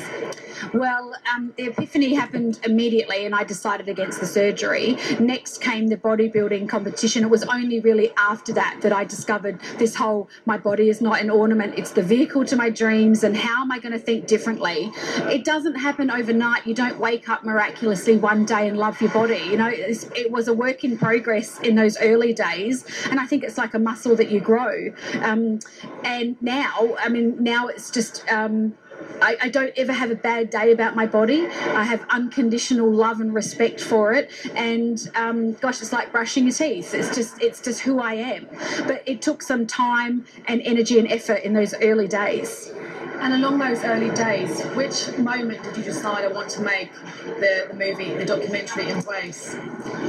Well, 0.74 1.14
um, 1.34 1.54
the 1.56 1.68
epiphany 1.68 2.14
happened 2.14 2.60
immediately, 2.64 3.24
and 3.24 3.34
I 3.34 3.44
decided 3.44 3.88
against 3.88 4.20
the 4.20 4.26
surgery. 4.26 4.98
Next 5.18 5.60
came 5.60 5.88
the 5.88 5.96
bodybuilding 5.96 6.68
competition. 6.68 7.22
It 7.22 7.30
was 7.30 7.44
only 7.44 7.80
really 7.80 8.12
after 8.18 8.52
that 8.54 8.80
that 8.82 8.92
I 8.92 9.04
discovered 9.04 9.60
this 9.78 9.94
whole 9.94 10.28
my 10.46 10.58
body 10.58 10.88
is 10.88 11.00
not 11.00 11.20
an 11.20 11.30
ornament, 11.30 11.74
it's 11.76 11.92
the 11.92 12.02
vehicle 12.02 12.44
to 12.46 12.56
my 12.56 12.70
dreams, 12.70 13.24
and 13.24 13.36
how 13.36 13.62
am 13.62 13.72
I 13.72 13.78
going 13.78 13.92
to 13.92 13.98
think 13.98 14.26
differently? 14.26 14.90
It 15.30 15.44
doesn't 15.44 15.76
happen 15.76 16.10
overnight. 16.10 16.66
You 16.66 16.74
don't 16.74 16.98
wake 16.98 17.28
up 17.28 17.44
miraculously 17.44 18.16
one 18.18 18.44
day 18.44 18.68
and 18.68 18.76
love 18.76 19.00
your 19.00 19.10
body. 19.10 19.38
You 19.38 19.56
know, 19.56 19.68
it 19.78 20.30
was 20.30 20.48
a 20.48 20.54
work 20.54 20.84
in 20.84 20.98
progress 20.98 21.58
in 21.60 21.74
those 21.74 21.96
early 22.00 22.32
days, 22.32 22.84
and 23.10 23.18
I 23.20 23.26
think 23.26 23.44
it's 23.44 23.58
like 23.58 23.74
a 23.74 23.78
muscle 23.78 24.16
that 24.16 24.30
you 24.30 24.40
grow. 24.40 24.92
Um, 25.20 25.60
and 26.04 26.40
now, 26.42 26.96
I 26.98 27.08
mean, 27.08 27.42
now 27.42 27.68
it's 27.68 27.90
just. 27.90 28.24
Um, 28.30 28.76
I, 29.20 29.36
I, 29.42 29.48
don't 29.48 29.72
ever 29.76 29.92
have 29.92 30.10
a 30.10 30.14
bad 30.14 30.50
day 30.50 30.72
about 30.72 30.94
my 30.94 31.06
body. 31.06 31.46
I 31.46 31.84
have 31.84 32.04
unconditional 32.10 32.90
love 32.90 33.20
and 33.20 33.34
respect 33.34 33.80
for 33.80 34.12
it. 34.12 34.30
And 34.54 35.10
um, 35.14 35.54
gosh, 35.54 35.82
it's 35.82 35.92
like 35.92 36.12
brushing 36.12 36.44
your 36.44 36.52
teeth. 36.52 36.94
It's 36.94 37.14
just 37.14 37.40
it's 37.42 37.60
just 37.60 37.80
who 37.80 38.00
I 38.00 38.14
am. 38.14 38.46
But 38.86 39.02
it 39.06 39.22
took 39.22 39.42
some 39.42 39.66
time 39.66 40.24
and 40.46 40.60
energy 40.62 40.98
and 40.98 41.10
effort 41.10 41.42
in 41.42 41.52
those 41.52 41.74
early 41.82 42.08
days. 42.08 42.72
And 43.20 43.34
along 43.34 43.58
those 43.58 43.82
early 43.82 44.10
days, 44.10 44.62
which 44.76 45.18
moment 45.18 45.64
did 45.64 45.76
you 45.76 45.82
decide 45.82 46.24
I 46.24 46.28
want 46.28 46.50
to 46.50 46.62
make 46.62 46.92
the, 47.24 47.66
the 47.68 47.74
movie, 47.74 48.14
the 48.14 48.24
documentary 48.24 48.90
Embrace? 48.90 49.56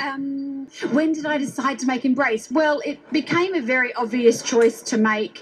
Um, 0.04 0.39
when 0.92 1.14
did 1.14 1.26
I 1.26 1.38
decide 1.38 1.80
to 1.80 1.86
make 1.86 2.06
Embrace? 2.06 2.50
Well, 2.52 2.82
it 2.86 2.98
became 3.12 3.54
a 3.56 3.62
very 3.62 3.94
obvious 3.94 4.42
choice 4.42 4.82
to 4.84 4.98
make 4.98 5.40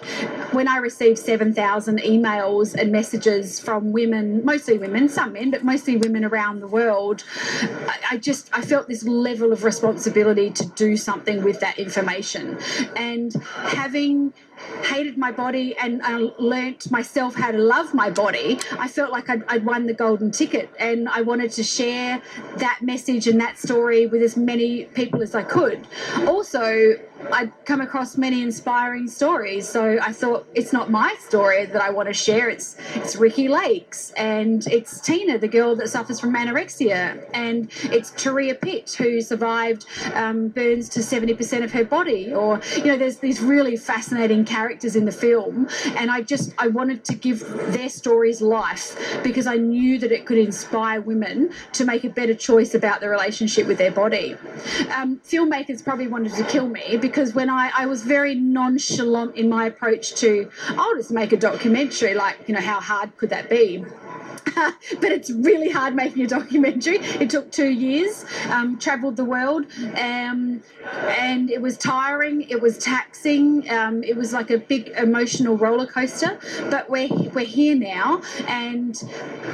when 0.51 0.67
I 0.67 0.77
received 0.77 1.19
7,000 1.19 1.99
emails 1.99 2.73
and 2.73 2.91
messages 2.91 3.59
from 3.59 3.91
women, 3.91 4.43
mostly 4.45 4.77
women, 4.77 5.09
some 5.09 5.33
men, 5.33 5.51
but 5.51 5.63
mostly 5.63 5.97
women 5.97 6.23
around 6.23 6.59
the 6.59 6.67
world. 6.67 7.23
I, 7.61 7.97
I 8.11 8.17
just, 8.17 8.49
I 8.53 8.61
felt 8.61 8.87
this 8.87 9.03
level 9.03 9.51
of 9.51 9.63
responsibility 9.63 10.49
to 10.51 10.65
do 10.69 10.97
something 10.97 11.43
with 11.43 11.59
that 11.59 11.77
information. 11.77 12.57
And 12.95 13.33
having 13.33 14.33
hated 14.83 15.17
my 15.17 15.31
body 15.31 15.75
and 15.77 16.01
I 16.03 16.17
learnt 16.37 16.89
myself 16.91 17.35
how 17.35 17.51
to 17.51 17.57
love 17.57 17.93
my 17.93 18.09
body, 18.09 18.59
I 18.79 18.87
felt 18.87 19.11
like 19.11 19.29
I'd, 19.29 19.43
I'd, 19.47 19.65
won 19.65 19.85
the 19.85 19.93
golden 19.93 20.31
ticket 20.31 20.69
and 20.79 21.09
I 21.09 21.21
wanted 21.21 21.51
to 21.53 21.63
share 21.63 22.21
that 22.57 22.79
message 22.81 23.27
and 23.27 23.39
that 23.41 23.57
story 23.57 24.07
with 24.07 24.21
as 24.21 24.37
many 24.37 24.85
people 24.85 25.21
as 25.21 25.35
I 25.35 25.43
could. 25.43 25.85
Also, 26.25 26.95
I'd 27.31 27.51
come 27.65 27.81
across 27.81 28.17
many 28.17 28.41
inspiring 28.41 29.07
stories, 29.07 29.67
so 29.67 29.97
I 30.01 30.13
thought 30.13 30.47
it's 30.55 30.73
not 30.73 30.89
my 30.89 31.15
story 31.19 31.65
that 31.65 31.81
I 31.81 31.89
want 31.89 32.07
to 32.07 32.13
share. 32.13 32.49
It's 32.49 32.77
it's 32.95 33.15
Ricki 33.15 33.47
Lake's, 33.47 34.11
and 34.11 34.65
it's 34.67 35.01
Tina, 35.01 35.37
the 35.37 35.47
girl 35.47 35.75
that 35.75 35.89
suffers 35.89 36.19
from 36.19 36.35
anorexia, 36.35 37.23
and 37.33 37.69
it's 37.83 38.11
Turia 38.11 38.59
Pitt, 38.59 38.91
who 38.97 39.21
survived 39.21 39.85
um, 40.13 40.49
burns 40.49 40.89
to 40.89 41.03
seventy 41.03 41.33
percent 41.33 41.63
of 41.63 41.71
her 41.71 41.83
body. 41.83 42.33
Or 42.33 42.61
you 42.75 42.85
know, 42.85 42.97
there's 42.97 43.17
these 43.17 43.41
really 43.41 43.77
fascinating 43.77 44.45
characters 44.45 44.95
in 44.95 45.05
the 45.05 45.11
film, 45.11 45.67
and 45.95 46.11
I 46.11 46.21
just 46.21 46.53
I 46.57 46.67
wanted 46.67 47.03
to 47.05 47.15
give 47.15 47.39
their 47.71 47.89
stories 47.89 48.41
life 48.41 49.21
because 49.23 49.47
I 49.47 49.55
knew 49.55 49.97
that 49.99 50.11
it 50.11 50.25
could 50.25 50.37
inspire 50.37 51.01
women 51.01 51.51
to 51.73 51.85
make 51.85 52.03
a 52.03 52.09
better 52.09 52.35
choice 52.35 52.73
about 52.73 53.01
their 53.01 53.09
relationship 53.09 53.67
with 53.67 53.77
their 53.77 53.91
body. 53.91 54.35
Um, 54.95 55.19
filmmakers 55.27 55.83
probably 55.83 56.07
wanted 56.07 56.33
to 56.33 56.43
kill 56.43 56.67
me 56.67 56.97
because 57.07 57.33
when 57.33 57.49
I, 57.49 57.71
I 57.75 57.85
was 57.85 58.03
very 58.03 58.35
nonchalant 58.35 59.35
in 59.35 59.49
my 59.49 59.65
approach 59.65 60.15
to, 60.15 60.49
I'll 60.69 60.95
just 60.95 61.11
make 61.11 61.31
a 61.31 61.37
documentary, 61.37 62.13
like, 62.13 62.37
you 62.47 62.53
know, 62.53 62.61
how 62.61 62.79
hard 62.79 63.15
could 63.17 63.29
that 63.29 63.49
be? 63.49 63.83
but 65.01 65.11
it's 65.11 65.29
really 65.29 65.69
hard 65.69 65.95
making 65.95 66.23
a 66.23 66.27
documentary. 66.27 66.97
It 66.97 67.29
took 67.29 67.51
two 67.51 67.69
years, 67.69 68.25
um, 68.49 68.79
travelled 68.79 69.15
the 69.15 69.25
world, 69.25 69.65
um, 69.95 70.63
and 70.91 71.49
it 71.51 71.61
was 71.61 71.77
tiring. 71.77 72.43
It 72.43 72.61
was 72.61 72.77
taxing. 72.77 73.69
Um, 73.69 74.03
it 74.03 74.15
was 74.15 74.33
like 74.33 74.49
a 74.49 74.57
big 74.57 74.89
emotional 74.89 75.57
roller 75.57 75.85
coaster. 75.85 76.39
But 76.69 76.89
we're 76.89 77.09
we're 77.09 77.45
here 77.45 77.75
now, 77.75 78.21
and 78.47 78.97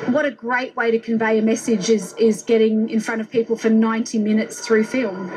what 0.07 0.25
a 0.25 0.31
great 0.31 0.75
way 0.75 0.91
to 0.91 0.99
convey 0.99 1.39
a 1.39 1.41
message 1.41 1.89
is 1.89 2.13
is 2.13 2.43
getting 2.43 2.89
in 2.89 2.99
front 2.99 3.21
of 3.21 3.29
people 3.29 3.57
for 3.57 3.69
ninety 3.69 4.19
minutes 4.19 4.59
through 4.65 4.85
film. 4.85 5.31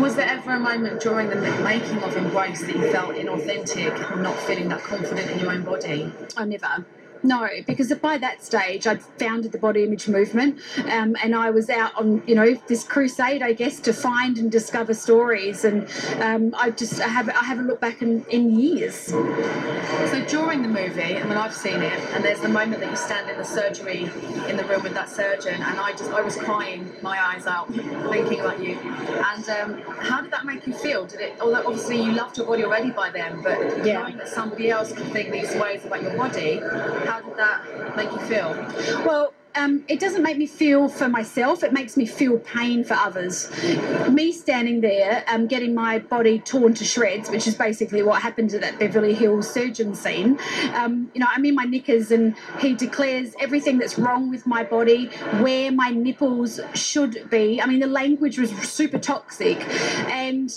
Was 0.00 0.14
there 0.14 0.28
ever 0.28 0.52
a 0.52 0.60
moment 0.60 1.00
during 1.00 1.30
the 1.30 1.36
making 1.36 2.02
of 2.02 2.16
Embrace 2.16 2.60
that 2.60 2.76
you 2.76 2.92
felt 2.92 3.14
inauthentic, 3.14 4.20
not 4.20 4.38
feeling 4.40 4.68
that 4.68 4.82
confident 4.82 5.30
in 5.30 5.38
your 5.38 5.52
own 5.52 5.62
body? 5.62 6.12
I 6.36 6.44
never. 6.44 6.84
No, 7.26 7.48
because 7.66 7.92
by 7.94 8.18
that 8.18 8.44
stage 8.44 8.86
I'd 8.86 9.02
founded 9.02 9.50
the 9.50 9.58
body 9.58 9.82
image 9.82 10.06
movement, 10.06 10.60
um, 10.88 11.16
and 11.22 11.34
I 11.34 11.50
was 11.50 11.68
out 11.68 11.92
on 11.96 12.22
you 12.26 12.36
know 12.36 12.54
this 12.68 12.84
crusade, 12.84 13.42
I 13.42 13.52
guess, 13.52 13.80
to 13.80 13.92
find 13.92 14.38
and 14.38 14.50
discover 14.50 14.94
stories, 14.94 15.64
and 15.64 15.88
um, 16.20 16.54
I 16.56 16.70
just 16.70 17.00
I 17.00 17.08
have 17.08 17.28
I 17.28 17.44
haven't 17.44 17.66
looked 17.66 17.80
back 17.80 18.00
in, 18.00 18.24
in 18.26 18.58
years. 18.58 18.94
So 18.94 20.24
during 20.28 20.62
the 20.62 20.68
movie, 20.68 21.14
and 21.18 21.28
when 21.28 21.36
I've 21.36 21.54
seen 21.54 21.82
it, 21.82 22.00
and 22.14 22.24
there's 22.24 22.40
the 22.40 22.48
moment 22.48 22.80
that 22.82 22.90
you 22.90 22.96
stand 22.96 23.28
in 23.28 23.38
the 23.38 23.44
surgery 23.44 24.08
in 24.48 24.56
the 24.56 24.64
room 24.64 24.84
with 24.84 24.94
that 24.94 25.10
surgeon, 25.10 25.54
and 25.54 25.80
I 25.80 25.90
just 25.92 26.12
I 26.12 26.20
was 26.20 26.36
crying 26.36 26.92
my 27.02 27.20
eyes 27.20 27.46
out, 27.48 27.66
thinking 27.74 28.38
about 28.38 28.62
you. 28.62 28.78
And 28.78 29.48
um, 29.48 29.82
how 29.98 30.20
did 30.20 30.30
that 30.30 30.46
make 30.46 30.64
you 30.64 30.74
feel? 30.74 31.06
Did 31.06 31.20
it? 31.20 31.40
Although 31.40 31.66
obviously 31.66 32.00
you 32.00 32.12
loved 32.12 32.38
your 32.38 32.46
body 32.46 32.64
already 32.64 32.90
by 32.90 33.10
then, 33.10 33.42
but 33.42 33.84
yeah. 33.84 34.02
knowing 34.02 34.16
that 34.18 34.28
somebody 34.28 34.70
else 34.70 34.92
could 34.92 35.08
think 35.08 35.32
these 35.32 35.52
ways 35.56 35.84
about 35.84 36.02
your 36.02 36.16
body 36.16 36.60
how 37.15 37.15
did 37.20 37.36
that 37.36 37.96
make 37.96 38.10
you 38.10 38.18
feel? 38.20 38.52
Well, 39.04 39.32
um, 39.56 39.84
it 39.88 40.00
doesn't 40.00 40.22
make 40.22 40.36
me 40.36 40.46
feel 40.46 40.88
for 40.88 41.08
myself. 41.08 41.64
It 41.64 41.72
makes 41.72 41.96
me 41.96 42.04
feel 42.04 42.38
pain 42.38 42.84
for 42.84 42.92
others. 42.94 43.50
Me 44.10 44.30
standing 44.30 44.82
there, 44.82 45.24
um, 45.28 45.46
getting 45.46 45.74
my 45.74 45.98
body 45.98 46.38
torn 46.40 46.74
to 46.74 46.84
shreds, 46.84 47.30
which 47.30 47.46
is 47.46 47.54
basically 47.54 48.02
what 48.02 48.20
happened 48.20 48.50
to 48.50 48.58
that 48.58 48.78
Beverly 48.78 49.14
Hills 49.14 49.50
surgeon 49.50 49.94
scene. 49.94 50.38
Um, 50.74 51.10
you 51.14 51.20
know, 51.20 51.26
I'm 51.30 51.44
in 51.46 51.54
my 51.54 51.64
knickers, 51.64 52.10
and 52.10 52.36
he 52.60 52.74
declares 52.74 53.34
everything 53.40 53.78
that's 53.78 53.98
wrong 53.98 54.30
with 54.30 54.46
my 54.46 54.62
body, 54.62 55.06
where 55.40 55.72
my 55.72 55.88
nipples 55.88 56.60
should 56.74 57.30
be. 57.30 57.60
I 57.60 57.66
mean, 57.66 57.80
the 57.80 57.86
language 57.86 58.38
was 58.38 58.50
super 58.50 58.98
toxic, 58.98 59.58
and 60.10 60.52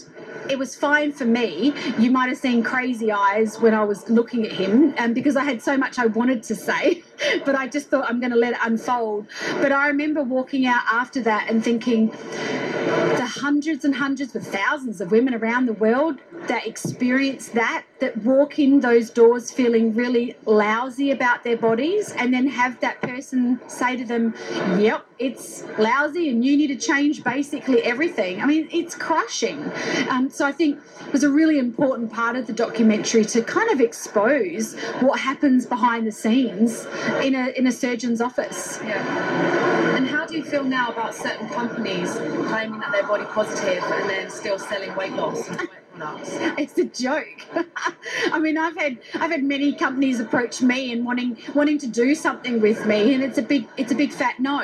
it 0.50 0.58
was 0.58 0.76
fine 0.76 1.12
for 1.12 1.26
me. 1.26 1.74
You 2.00 2.10
might 2.10 2.28
have 2.30 2.38
seen 2.38 2.64
crazy 2.64 3.12
eyes 3.12 3.60
when 3.60 3.74
I 3.74 3.84
was 3.84 4.10
looking 4.10 4.46
at 4.46 4.52
him, 4.52 4.96
um, 4.98 5.14
because 5.14 5.36
I 5.36 5.44
had 5.44 5.62
so 5.62 5.78
much 5.78 6.00
I 6.00 6.08
wanted 6.08 6.42
to 6.44 6.56
say, 6.56 7.04
but 7.46 7.56
I 7.56 7.68
just 7.68 7.90
thought 7.90 8.10
I'm 8.10 8.20
going 8.20 8.32
to 8.32 8.38
let 8.38 8.54
it 8.54 8.60
unfold. 8.64 9.28
But 9.62 9.72
I 9.72 9.88
remember 9.88 10.24
walking 10.24 10.66
out 10.66 10.82
after 10.92 11.22
that 11.22 11.50
and 11.50 11.64
thinking, 11.64 12.08
the 12.10 13.26
hundreds 13.26 13.86
and 13.86 13.96
hundreds, 13.96 14.34
but 14.34 14.42
thousands 14.42 15.02
of 15.02 15.12
women 15.12 15.36
around 15.36 15.68
the 15.68 15.74
world 15.74 16.20
that 16.48 16.66
experience 16.66 17.50
that, 17.50 17.84
that 18.00 18.18
walk 18.24 18.58
in 18.58 18.80
those 18.80 19.10
doors 19.10 19.52
feeling 19.52 19.94
really 19.94 20.36
lousy 20.46 21.12
about 21.12 21.44
their 21.44 21.58
bodies, 21.58 22.12
and 22.14 22.34
then 22.34 22.48
have 22.48 22.80
that 22.80 23.02
person 23.02 23.60
say 23.68 23.96
to 23.96 24.06
them, 24.06 24.34
Yep, 24.80 25.06
it's 25.20 25.64
lousy, 25.78 26.30
and 26.30 26.44
you 26.44 26.58
need 26.58 26.68
to 26.68 26.76
change 26.76 27.24
basically 27.24 27.84
everything. 27.84 28.42
I 28.42 28.46
mean, 28.46 28.68
it's 28.72 28.96
crushing. 28.96 29.72
Um, 30.10 30.30
so 30.40 30.46
I 30.46 30.54
think 30.54 30.80
it 31.06 31.12
was 31.12 31.26
a 31.26 31.30
really 31.30 31.60
important 31.60 32.14
part 32.14 32.38
of 32.38 32.48
the 32.48 32.54
documentary 32.54 33.26
to 33.26 33.42
kind 33.42 33.70
of 33.72 33.82
expose 33.82 34.74
what 35.02 35.20
happens 35.20 35.66
behind 35.66 36.08
the 36.08 36.14
scenes 36.14 36.86
in 37.22 37.36
a 37.36 37.50
in 37.60 37.68
a 37.68 37.74
surgeon's 37.74 38.22
office. 38.22 38.80
Yeah. 38.82 39.98
And 39.98 40.08
how 40.08 40.26
do 40.26 40.38
you 40.38 40.46
feel 40.46 40.64
now 40.64 40.92
about 40.92 41.14
certain 41.14 41.50
companies 41.50 42.14
claiming 42.14 42.80
that 42.80 42.90
they're 42.94 43.06
body 43.06 43.26
positive 43.26 43.84
and 43.84 44.10
then 44.10 44.30
still 44.30 44.58
selling 44.58 44.96
weight 44.96 45.12
loss 45.12 45.46
and 45.50 45.60
weight 45.60 45.70
products? 45.94 46.30
It's 46.58 46.78
a 46.78 46.86
joke. 46.86 47.42
I 48.32 48.40
mean, 48.40 48.58
I've 48.58 48.78
had 48.78 48.98
I've 49.16 49.32
had 49.32 49.44
many 49.44 49.74
companies 49.74 50.22
approach 50.22 50.62
me 50.62 50.94
and 50.94 51.06
wanting 51.06 51.38
wanting 51.54 51.80
to 51.80 51.88
do 51.88 52.16
something 52.16 52.62
with 52.62 52.86
me, 52.86 53.14
and 53.14 53.22
it's 53.22 53.38
a 53.38 53.42
big 53.42 53.68
it's 53.76 53.92
a 53.92 53.96
big 53.96 54.14
fat 54.14 54.40
no, 54.40 54.64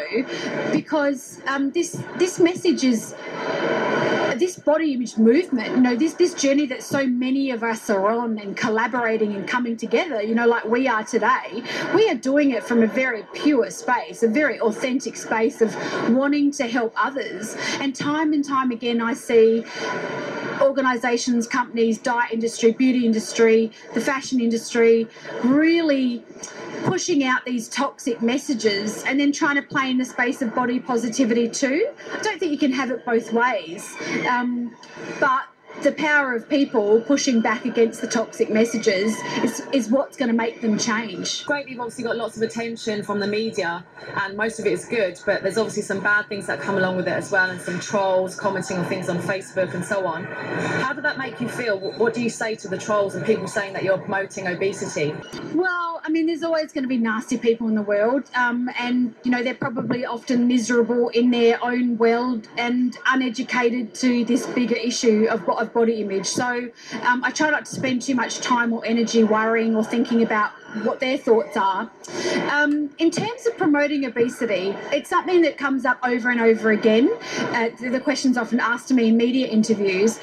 because 0.71 1.41
um, 1.47 1.71
this 1.71 2.01
this 2.17 2.39
message 2.39 2.85
is 2.85 3.13
this 4.35 4.57
body 4.57 4.93
image 4.93 5.17
movement, 5.17 5.69
you 5.75 5.81
know, 5.81 5.95
this 5.95 6.13
this 6.13 6.33
journey 6.33 6.65
that 6.67 6.83
so 6.83 7.05
many 7.05 7.51
of 7.51 7.63
us 7.63 7.89
are 7.89 8.09
on 8.09 8.37
and 8.37 8.55
collaborating 8.55 9.33
and 9.33 9.47
coming 9.47 9.77
together, 9.77 10.21
you 10.21 10.35
know, 10.35 10.47
like 10.47 10.65
we 10.65 10.87
are 10.87 11.03
today, 11.03 11.63
we 11.93 12.09
are 12.09 12.15
doing 12.15 12.51
it 12.51 12.63
from 12.63 12.83
a 12.83 12.87
very 12.87 13.25
pure 13.33 13.69
space, 13.69 14.23
a 14.23 14.27
very 14.27 14.59
authentic 14.59 15.15
space 15.15 15.61
of 15.61 15.75
wanting 16.11 16.51
to 16.51 16.67
help 16.67 16.93
others. 16.97 17.55
And 17.79 17.95
time 17.95 18.33
and 18.33 18.43
time 18.43 18.71
again, 18.71 19.01
I 19.01 19.13
see 19.13 19.65
organizations, 20.61 21.47
companies, 21.47 21.97
diet 21.97 22.31
industry, 22.31 22.71
beauty 22.71 23.05
industry, 23.05 23.71
the 23.93 24.01
fashion 24.01 24.39
industry 24.39 25.07
really 25.43 26.23
pushing 26.85 27.23
out 27.23 27.43
these 27.45 27.67
toxic 27.67 28.21
messages 28.21 29.03
and 29.03 29.19
then 29.19 29.31
trying 29.31 29.55
to 29.55 29.61
play 29.61 29.89
in 29.89 29.97
the 29.97 30.05
space 30.05 30.41
of 30.41 30.53
body 30.53 30.79
positivity 30.79 31.49
too. 31.49 31.89
I 32.13 32.21
don't 32.21 32.39
think 32.39 32.51
you 32.51 32.57
can 32.57 32.71
have 32.71 32.91
it 32.91 33.05
both 33.05 33.33
ways. 33.33 33.95
Um, 34.27 34.75
but 35.19 35.43
the 35.83 35.91
power 35.91 36.33
of 36.33 36.49
people 36.49 37.01
pushing 37.01 37.41
back 37.41 37.65
against 37.65 38.01
the 38.01 38.07
toxic 38.07 38.49
messages 38.49 39.15
is, 39.43 39.61
is 39.71 39.89
what's 39.89 40.17
going 40.17 40.29
to 40.29 40.35
make 40.35 40.61
them 40.61 40.77
change. 40.77 41.45
Great, 41.45 41.67
you've 41.67 41.79
obviously 41.79 42.03
got 42.03 42.17
lots 42.17 42.37
of 42.37 42.43
attention 42.43 43.03
from 43.03 43.19
the 43.19 43.27
media, 43.27 43.85
and 44.15 44.35
most 44.35 44.59
of 44.59 44.65
it 44.65 44.73
is 44.73 44.85
good, 44.85 45.19
but 45.25 45.43
there's 45.43 45.57
obviously 45.57 45.83
some 45.83 46.01
bad 46.01 46.27
things 46.27 46.47
that 46.47 46.59
come 46.59 46.77
along 46.77 46.95
with 46.95 47.07
it 47.07 47.13
as 47.13 47.31
well, 47.31 47.49
and 47.49 47.61
some 47.61 47.79
trolls 47.79 48.35
commenting 48.35 48.77
on 48.77 48.85
things 48.85 49.09
on 49.09 49.19
Facebook 49.19 49.73
and 49.73 49.83
so 49.83 50.05
on. 50.05 50.23
How 50.23 50.93
did 50.93 51.03
that 51.03 51.17
make 51.17 51.39
you 51.39 51.47
feel? 51.47 51.79
What, 51.79 51.97
what 51.97 52.13
do 52.13 52.21
you 52.21 52.29
say 52.29 52.55
to 52.55 52.67
the 52.67 52.77
trolls 52.77 53.15
and 53.15 53.25
people 53.25 53.47
saying 53.47 53.73
that 53.73 53.83
you're 53.83 53.97
promoting 53.97 54.47
obesity? 54.47 55.13
Well, 55.53 56.01
I 56.03 56.09
mean, 56.09 56.27
there's 56.27 56.43
always 56.43 56.71
going 56.71 56.83
to 56.83 56.87
be 56.87 56.97
nasty 56.97 57.37
people 57.37 57.67
in 57.67 57.75
the 57.75 57.81
world, 57.81 58.23
um, 58.35 58.69
and 58.79 59.13
you 59.23 59.31
know 59.31 59.43
they're 59.43 59.53
probably 59.53 60.05
often 60.05 60.47
miserable 60.47 61.09
in 61.09 61.31
their 61.31 61.63
own 61.63 61.97
world 61.97 62.47
and 62.57 62.97
uneducated 63.07 63.93
to 63.95 64.25
this 64.25 64.45
bigger 64.47 64.75
issue 64.75 65.27
of, 65.29 65.47
of 65.65 65.73
body 65.73 66.01
image. 66.01 66.27
So 66.27 66.69
um, 67.03 67.23
I 67.23 67.31
try 67.31 67.49
not 67.49 67.65
to 67.65 67.71
spend 67.71 68.01
too 68.01 68.15
much 68.15 68.39
time 68.39 68.71
or 68.71 68.85
energy 68.85 69.23
worrying 69.23 69.75
or 69.75 69.83
thinking 69.83 70.23
about 70.23 70.51
what 70.83 70.99
their 70.99 71.17
thoughts 71.17 71.57
are. 71.57 71.89
Um, 72.51 72.89
in 72.97 73.11
terms 73.11 73.45
of 73.45 73.57
promoting 73.57 74.05
obesity, 74.05 74.75
it's 74.91 75.09
something 75.09 75.41
that 75.41 75.57
comes 75.57 75.85
up 75.85 75.99
over 76.03 76.29
and 76.29 76.39
over 76.39 76.71
again. 76.71 77.09
Uh, 77.37 77.69
the 77.79 77.99
question's 77.99 78.37
often 78.37 78.59
asked 78.59 78.87
to 78.89 78.93
me 78.93 79.09
in 79.09 79.17
media 79.17 79.47
interviews, 79.47 80.19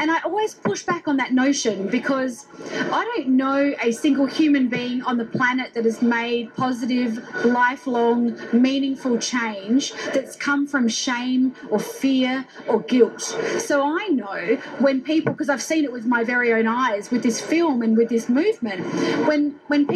and 0.00 0.10
I 0.10 0.20
always 0.22 0.54
push 0.54 0.84
back 0.84 1.08
on 1.08 1.16
that 1.18 1.32
notion 1.32 1.88
because 1.88 2.46
I 2.72 3.04
don't 3.16 3.28
know 3.28 3.74
a 3.82 3.92
single 3.92 4.26
human 4.26 4.68
being 4.68 5.02
on 5.02 5.18
the 5.18 5.24
planet 5.24 5.74
that 5.74 5.84
has 5.84 6.02
made 6.02 6.54
positive, 6.56 7.18
lifelong, 7.44 8.38
meaningful 8.52 9.18
change 9.18 9.92
that's 10.14 10.36
come 10.36 10.66
from 10.66 10.88
shame 10.88 11.54
or 11.70 11.78
fear 11.78 12.46
or 12.68 12.80
guilt. 12.80 13.20
So 13.58 13.82
I 13.82 14.08
know 14.08 14.56
when 14.78 15.02
people, 15.02 15.32
because 15.32 15.48
I've 15.48 15.62
seen 15.62 15.84
it 15.84 15.92
with 15.92 16.06
my 16.06 16.24
very 16.24 16.52
own 16.52 16.66
eyes 16.66 17.10
with 17.10 17.22
this 17.22 17.40
film 17.40 17.82
and 17.82 17.96
with 17.96 18.08
this 18.08 18.28
movement, 18.28 18.82
when 19.26 19.58
when 19.68 19.86
people 19.86 19.95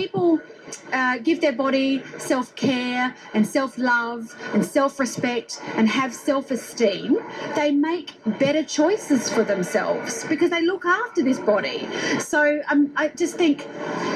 uh, 0.92 1.18
give 1.18 1.40
their 1.40 1.52
body 1.52 2.02
self 2.18 2.54
care 2.56 3.14
and 3.34 3.46
self 3.46 3.78
love 3.78 4.34
and 4.54 4.64
self 4.64 4.98
respect 5.00 5.60
and 5.76 5.88
have 5.88 6.14
self 6.14 6.50
esteem, 6.50 7.18
they 7.54 7.70
make 7.70 8.14
better 8.38 8.62
choices 8.62 9.30
for 9.30 9.44
themselves 9.44 10.24
because 10.24 10.50
they 10.50 10.64
look 10.64 10.84
after 10.84 11.22
this 11.22 11.38
body. 11.38 11.88
So 12.18 12.62
um, 12.70 12.92
I 12.96 13.08
just 13.08 13.36
think 13.36 13.66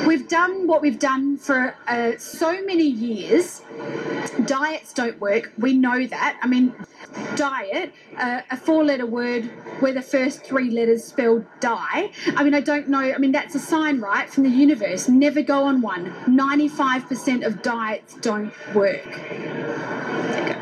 we've 0.06 0.28
done 0.28 0.66
what 0.66 0.82
we've 0.82 0.98
done 0.98 1.36
for 1.36 1.76
uh, 1.86 2.12
so 2.18 2.62
many 2.64 2.86
years. 2.86 3.62
Diets 4.44 4.92
don't 4.92 5.20
work. 5.20 5.52
We 5.58 5.74
know 5.74 6.06
that. 6.06 6.38
I 6.42 6.46
mean, 6.46 6.74
diet, 7.36 7.92
uh, 8.16 8.42
a 8.50 8.56
four 8.56 8.84
letter 8.84 9.06
word 9.06 9.44
where 9.80 9.92
the 9.92 10.02
first 10.02 10.44
three 10.44 10.70
letters 10.70 11.04
spell 11.04 11.44
die. 11.60 12.10
I 12.36 12.44
mean, 12.44 12.54
I 12.54 12.60
don't 12.60 12.88
know. 12.88 12.98
I 12.98 13.18
mean, 13.18 13.32
that's 13.32 13.54
a 13.54 13.58
sign, 13.58 14.00
right, 14.00 14.28
from 14.28 14.44
the 14.44 14.50
universe. 14.50 15.08
Never 15.08 15.42
go 15.42 15.64
on 15.64 15.80
one. 15.80 16.12
95% 16.26 17.46
of 17.46 17.62
diets 17.62 18.14
don't 18.14 18.52
work. 18.74 19.06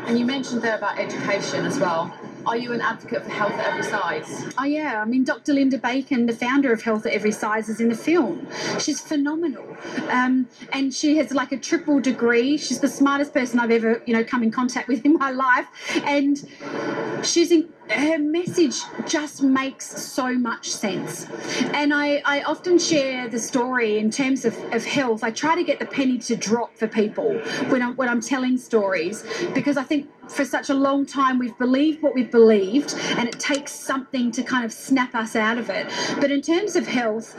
And 0.07 0.19
you 0.19 0.25
mentioned 0.25 0.61
there 0.61 0.77
about 0.77 0.99
education 0.99 1.65
as 1.65 1.79
well. 1.79 2.13
Are 2.45 2.57
you 2.57 2.73
an 2.73 2.81
advocate 2.81 3.23
for 3.23 3.29
health 3.29 3.53
at 3.53 3.65
every 3.65 3.83
size? 3.83 4.53
Oh, 4.57 4.65
yeah. 4.65 5.01
I 5.01 5.05
mean, 5.05 5.23
Dr. 5.23 5.53
Linda 5.53 5.77
Bacon, 5.77 6.25
the 6.25 6.33
founder 6.33 6.73
of 6.73 6.81
Health 6.81 7.05
at 7.05 7.13
Every 7.13 7.31
Size, 7.31 7.69
is 7.69 7.79
in 7.79 7.89
the 7.89 7.95
film. 7.95 8.47
She's 8.79 8.99
phenomenal. 8.99 9.77
Um, 10.09 10.47
and 10.71 10.93
she 10.93 11.17
has 11.17 11.31
like 11.31 11.51
a 11.51 11.57
triple 11.57 11.99
degree. 11.99 12.57
She's 12.57 12.79
the 12.79 12.87
smartest 12.87 13.33
person 13.33 13.59
I've 13.59 13.71
ever, 13.71 14.03
you 14.05 14.13
know, 14.13 14.23
come 14.23 14.43
in 14.43 14.51
contact 14.51 14.87
with 14.87 15.05
in 15.05 15.13
my 15.13 15.31
life. 15.31 15.67
And 16.03 16.37
she's 17.23 17.51
in, 17.51 17.69
her 17.89 18.17
message 18.17 18.81
just 19.05 19.43
makes 19.43 19.85
so 19.85 20.33
much 20.33 20.69
sense. 20.69 21.27
And 21.73 21.93
I, 21.93 22.21
I 22.25 22.43
often 22.43 22.77
share 22.79 23.27
the 23.27 23.39
story 23.39 23.97
in 23.97 24.11
terms 24.11 24.45
of, 24.45 24.57
of 24.73 24.83
health. 24.85 25.23
I 25.23 25.31
try 25.31 25.55
to 25.55 25.63
get 25.63 25.79
the 25.79 25.85
penny 25.85 26.17
to 26.19 26.35
drop 26.35 26.77
for 26.77 26.87
people 26.87 27.33
when 27.69 27.81
I'm, 27.81 27.95
when 27.95 28.09
I'm 28.09 28.21
telling 28.21 28.57
stories 28.57 29.23
because 29.53 29.77
I 29.77 29.83
think 29.83 30.09
for 30.33 30.45
such 30.45 30.69
a 30.69 30.73
long 30.73 31.05
time 31.05 31.39
we've 31.39 31.57
believed 31.57 32.01
what 32.01 32.13
we've 32.13 32.31
believed 32.31 32.95
and 33.17 33.27
it 33.27 33.39
takes 33.39 33.71
something 33.71 34.31
to 34.31 34.43
kind 34.43 34.65
of 34.65 34.73
snap 34.73 35.15
us 35.15 35.35
out 35.35 35.57
of 35.57 35.69
it. 35.69 35.87
But 36.19 36.31
in 36.31 36.41
terms 36.41 36.75
of 36.75 36.87
health, 36.87 37.35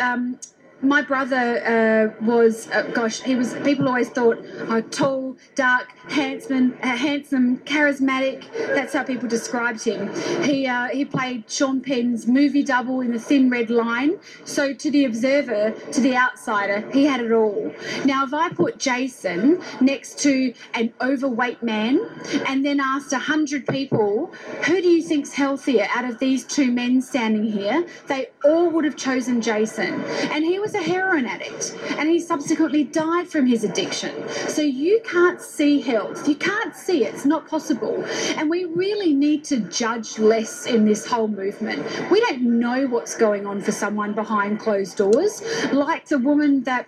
um, 0.00 0.38
my 0.82 1.02
brother 1.02 2.14
uh, 2.20 2.24
was, 2.24 2.68
uh, 2.70 2.82
gosh, 2.92 3.22
he 3.22 3.34
was. 3.34 3.54
People 3.64 3.88
always 3.88 4.10
thought, 4.10 4.38
oh, 4.68 4.80
tall, 4.82 5.23
dark, 5.54 5.88
handsome, 6.08 6.76
uh, 6.82 6.96
handsome, 6.96 7.58
charismatic. 7.58 8.44
That's 8.74 8.92
how 8.92 9.04
people 9.04 9.28
described 9.28 9.84
him. 9.84 10.12
He 10.42 10.66
uh, 10.66 10.88
he 10.88 11.04
played 11.04 11.50
Sean 11.50 11.80
Penn's 11.80 12.26
movie 12.26 12.62
double 12.62 13.00
in 13.00 13.12
The 13.12 13.18
Thin 13.18 13.50
Red 13.50 13.70
Line. 13.70 14.18
So 14.44 14.74
to 14.74 14.90
the 14.90 15.04
observer, 15.04 15.74
to 15.92 16.00
the 16.00 16.16
outsider, 16.16 16.88
he 16.92 17.04
had 17.04 17.20
it 17.20 17.32
all. 17.32 17.72
Now, 18.04 18.24
if 18.24 18.34
I 18.34 18.50
put 18.50 18.78
Jason 18.78 19.62
next 19.80 20.18
to 20.20 20.54
an 20.74 20.92
overweight 21.00 21.62
man, 21.62 22.00
and 22.46 22.64
then 22.64 22.80
asked 22.80 23.12
a 23.12 23.18
hundred 23.18 23.66
people, 23.66 24.32
who 24.66 24.80
do 24.80 24.88
you 24.88 25.02
think's 25.02 25.32
healthier 25.32 25.86
out 25.94 26.04
of 26.04 26.18
these 26.18 26.44
two 26.44 26.70
men 26.70 27.00
standing 27.00 27.44
here? 27.44 27.86
They 28.06 28.28
all 28.44 28.70
would 28.70 28.84
have 28.84 28.96
chosen 28.96 29.40
Jason, 29.40 30.02
and 30.04 30.44
he 30.44 30.58
was 30.58 30.74
a 30.74 30.82
heroin 30.82 31.26
addict 31.26 31.76
and 31.98 32.08
he 32.08 32.20
subsequently 32.20 32.84
died 32.84 33.28
from 33.28 33.46
his 33.46 33.64
addiction. 33.64 34.28
So 34.28 34.62
you 34.62 35.00
can't 35.04 35.23
see 35.40 35.80
health. 35.80 36.28
You 36.28 36.34
can't 36.34 36.74
see 36.74 37.04
it. 37.04 37.14
It's 37.14 37.24
not 37.24 37.48
possible. 37.48 38.04
And 38.36 38.50
we 38.50 38.64
really 38.64 39.12
need 39.14 39.44
to 39.44 39.60
judge 39.60 40.18
less 40.18 40.66
in 40.66 40.84
this 40.84 41.06
whole 41.06 41.28
movement. 41.28 41.84
We 42.10 42.20
don't 42.20 42.42
know 42.58 42.86
what's 42.86 43.16
going 43.16 43.46
on 43.46 43.60
for 43.60 43.72
someone 43.72 44.12
behind 44.12 44.60
closed 44.60 44.96
doors. 44.96 45.42
Like 45.72 46.06
the 46.06 46.18
woman 46.18 46.64
that 46.64 46.86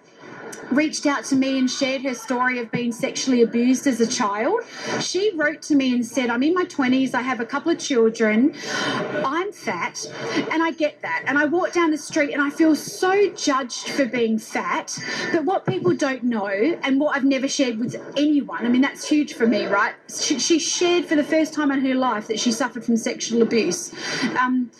reached 0.71 1.07
out 1.07 1.25
to 1.27 1.37
me 1.37 1.59
and 1.59 1.71
shared 1.71 2.03
her 2.03 2.15
story 2.15 2.59
of 2.59 2.71
being 2.71 2.93
sexually 2.93 3.43
abused 3.43 3.87
as 3.87 4.01
a 4.01 4.07
child. 4.07 4.61
She 5.01 5.33
wrote 5.35 5.63
to 5.63 5.75
me 5.75 5.95
and 5.95 6.05
said, 6.05 6.31
I'm 6.31 6.43
in 6.43 6.55
my 6.55 6.65
20s, 6.65 7.15
I 7.15 7.23
have 7.23 7.41
a 7.41 7.47
couple 7.47 7.73
of 7.73 7.79
children, 7.79 8.55
I'm 9.25 9.53
fat, 9.53 10.07
and 10.51 10.63
I 10.63 10.73
get 10.73 11.03
that. 11.03 11.25
And 11.27 11.39
I 11.39 11.45
walk 11.45 11.73
down 11.73 11.91
the 11.91 11.99
street 11.99 12.33
and 12.33 12.43
I 12.43 12.51
feel 12.51 12.75
so 12.75 13.31
judged 13.31 13.89
for 13.91 14.05
being 14.07 14.39
fat. 14.39 14.99
But 15.33 15.45
what 15.45 15.67
people 15.67 15.95
don't 15.95 16.25
know, 16.25 16.47
and 16.47 17.01
what 17.01 17.17
I've 17.17 17.25
never 17.25 17.49
shared 17.49 17.79
with 17.79 17.97
anyone, 18.17 18.65
I 18.65 18.69
mean, 18.69 18.83
that's 18.83 19.09
huge 19.09 19.35
for 19.35 19.47
me, 19.47 19.67
right? 19.67 19.95
She, 20.09 20.39
she 20.39 20.59
shared 20.59 21.07
for 21.07 21.17
the 21.17 21.25
first 21.25 21.55
time 21.55 21.71
in 21.71 21.81
her 21.81 21.95
life 21.95 22.27
that 22.29 22.41
she 22.41 22.53
suffered 22.53 22.85
from 22.85 22.97
sexual 22.97 23.43
abuse. 23.43 23.93
Um, 24.39 24.71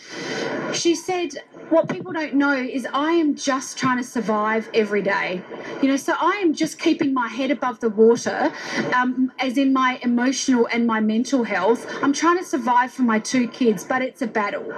she 0.73 0.95
said, 0.95 1.31
what 1.71 1.89
people 1.89 2.13
don't 2.13 2.35
know 2.35 2.53
is 2.53 2.87
I 2.93 3.13
am 3.13 3.35
just 3.35 3.77
trying 3.77 3.99
to 3.99 4.05
survive 4.05 4.69
every 4.73 5.03
day. 5.03 5.43
You 5.83 5.89
know, 5.89 5.97
so 5.97 6.15
I 6.19 6.41
am 6.43 6.55
just 6.55 6.79
keeping 6.79 7.13
my 7.13 7.29
head 7.29 7.51
above 7.51 7.81
the 7.81 7.91
water, 7.91 8.53
um, 8.95 9.33
as 9.39 9.59
in 9.59 9.73
my 9.73 9.99
emotional 10.03 10.69
and 10.73 10.87
my 10.87 11.01
mental 11.01 11.45
health. 11.45 11.87
I'm 12.03 12.13
trying 12.13 12.39
to 12.39 12.45
survive 12.45 12.93
for 12.93 13.03
my 13.03 13.19
two 13.19 13.49
kids, 13.49 13.85
but 13.85 14.03
it's 14.03 14.23
a 14.23 14.27
battle. 14.27 14.73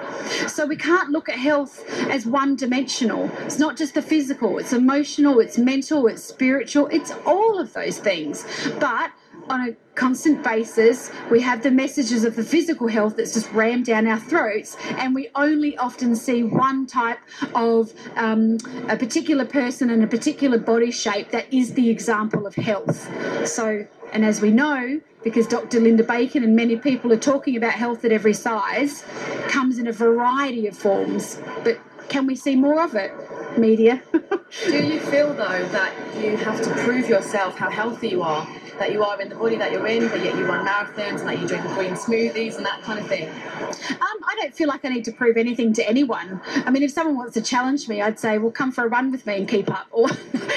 So 0.47 0.67
we 0.67 0.77
can't 0.77 1.11
look 1.11 1.29
at 1.29 1.39
health 1.39 1.85
as 2.11 2.27
one 2.27 2.57
dimensional. 2.57 3.31
It's 3.41 3.59
not 3.59 3.77
just 3.77 3.95
the 3.95 4.03
physical, 4.03 4.59
it's 4.59 4.73
emotional, 4.73 5.41
it's 5.41 5.59
mental, 5.59 6.07
it's 6.07 6.23
spiritual, 6.23 6.87
it's 6.89 7.13
all 7.27 7.59
of 7.59 7.73
those 7.73 7.99
things. 7.99 8.45
But 8.81 9.13
on 9.51 9.69
a 9.69 9.77
constant 9.95 10.43
basis, 10.45 11.11
we 11.31 11.41
have 11.41 11.63
the 11.63 11.71
messages 11.71 12.25
of 12.25 12.37
the 12.37 12.45
physical 12.45 12.87
health 12.87 13.17
that's 13.17 13.35
just 13.35 13.51
rammed 13.53 13.87
down 13.87 14.07
our 14.07 14.21
throats, 14.21 14.77
and 14.97 15.15
we 15.15 15.29
only 15.35 15.77
often 15.79 16.15
see 16.15 16.43
one 16.43 16.87
type 16.87 17.19
of 17.55 17.93
um, 18.17 18.59
a 18.89 18.97
particular 18.97 19.45
person 19.45 19.91
and 19.91 20.03
a 20.03 20.07
particular 20.07 20.59
body 20.59 20.91
shape 20.91 21.31
that 21.31 21.53
is 21.53 21.75
the 21.75 21.91
example 21.91 22.47
of 22.47 22.55
health. 22.55 23.09
So, 23.49 23.87
and 24.13 24.25
as 24.25 24.41
we 24.41 24.51
know, 24.51 25.01
because 25.25 25.47
Dr. 25.47 25.81
Linda 25.81 26.05
Bacon 26.05 26.45
and 26.45 26.55
many 26.55 26.77
people 26.77 27.13
are 27.13 27.19
talking 27.19 27.57
about 27.57 27.73
health 27.73 28.05
at 28.05 28.13
every 28.13 28.35
size, 28.35 29.05
comes 29.49 29.79
in 29.79 29.87
a 29.87 29.93
variety 29.93 30.67
of 30.67 30.77
forms. 30.77 31.41
But 31.65 31.81
can 32.09 32.27
we 32.27 32.37
see 32.37 32.57
more 32.57 32.83
of 32.83 32.95
it? 32.95 33.13
Media. 33.59 34.03
Do 34.65 34.87
you 34.87 35.01
feel 35.01 35.35
though 35.35 35.69
that 35.69 35.93
you 36.17 36.37
have 36.37 36.63
to 36.63 36.71
prove 36.85 37.09
yourself 37.09 37.59
how 37.59 37.71
healthy 37.71 38.09
you 38.09 38.23
are? 38.23 38.47
That 38.79 38.93
you 38.93 39.03
are 39.03 39.21
in 39.21 39.29
the 39.29 39.35
body 39.35 39.57
that 39.57 39.73
you're 39.73 39.87
in, 39.87 40.09
but 40.09 40.23
yet 40.23 40.37
you 40.37 40.47
run 40.47 40.67
marathons 40.67 41.21
and 41.21 41.29
that 41.29 41.39
you 41.41 41.49
drink 41.49 41.65
green 41.75 41.95
smoothies 41.95 42.57
and 42.57 42.65
that 42.65 42.83
kind 42.83 42.99
of 42.99 43.07
thing? 43.09 43.29
Um, 43.29 44.19
I 44.25 44.37
don't 44.41 44.55
feel 44.55 44.69
like 44.69 44.85
I 44.85 44.89
need 44.89 45.05
to 45.07 45.13
prove 45.13 45.37
anything 45.37 45.73
to 45.75 45.89
anyone. 45.89 46.41
I 46.47 46.71
mean, 46.71 46.83
if 46.83 46.93
someone 46.93 47.17
wants 47.17 47.35
to 47.35 47.43
challenge 47.43 47.89
me, 47.89 48.01
I'd 48.01 48.19
say, 48.19 48.39
well, 48.39 48.53
come 48.53 48.71
for 48.71 48.85
a 48.85 48.89
run 48.89 49.11
with 49.11 49.27
me 49.27 49.37
and 49.37 49.49
keep 49.49 49.71
up. 49.71 49.87
Or, 49.99 50.09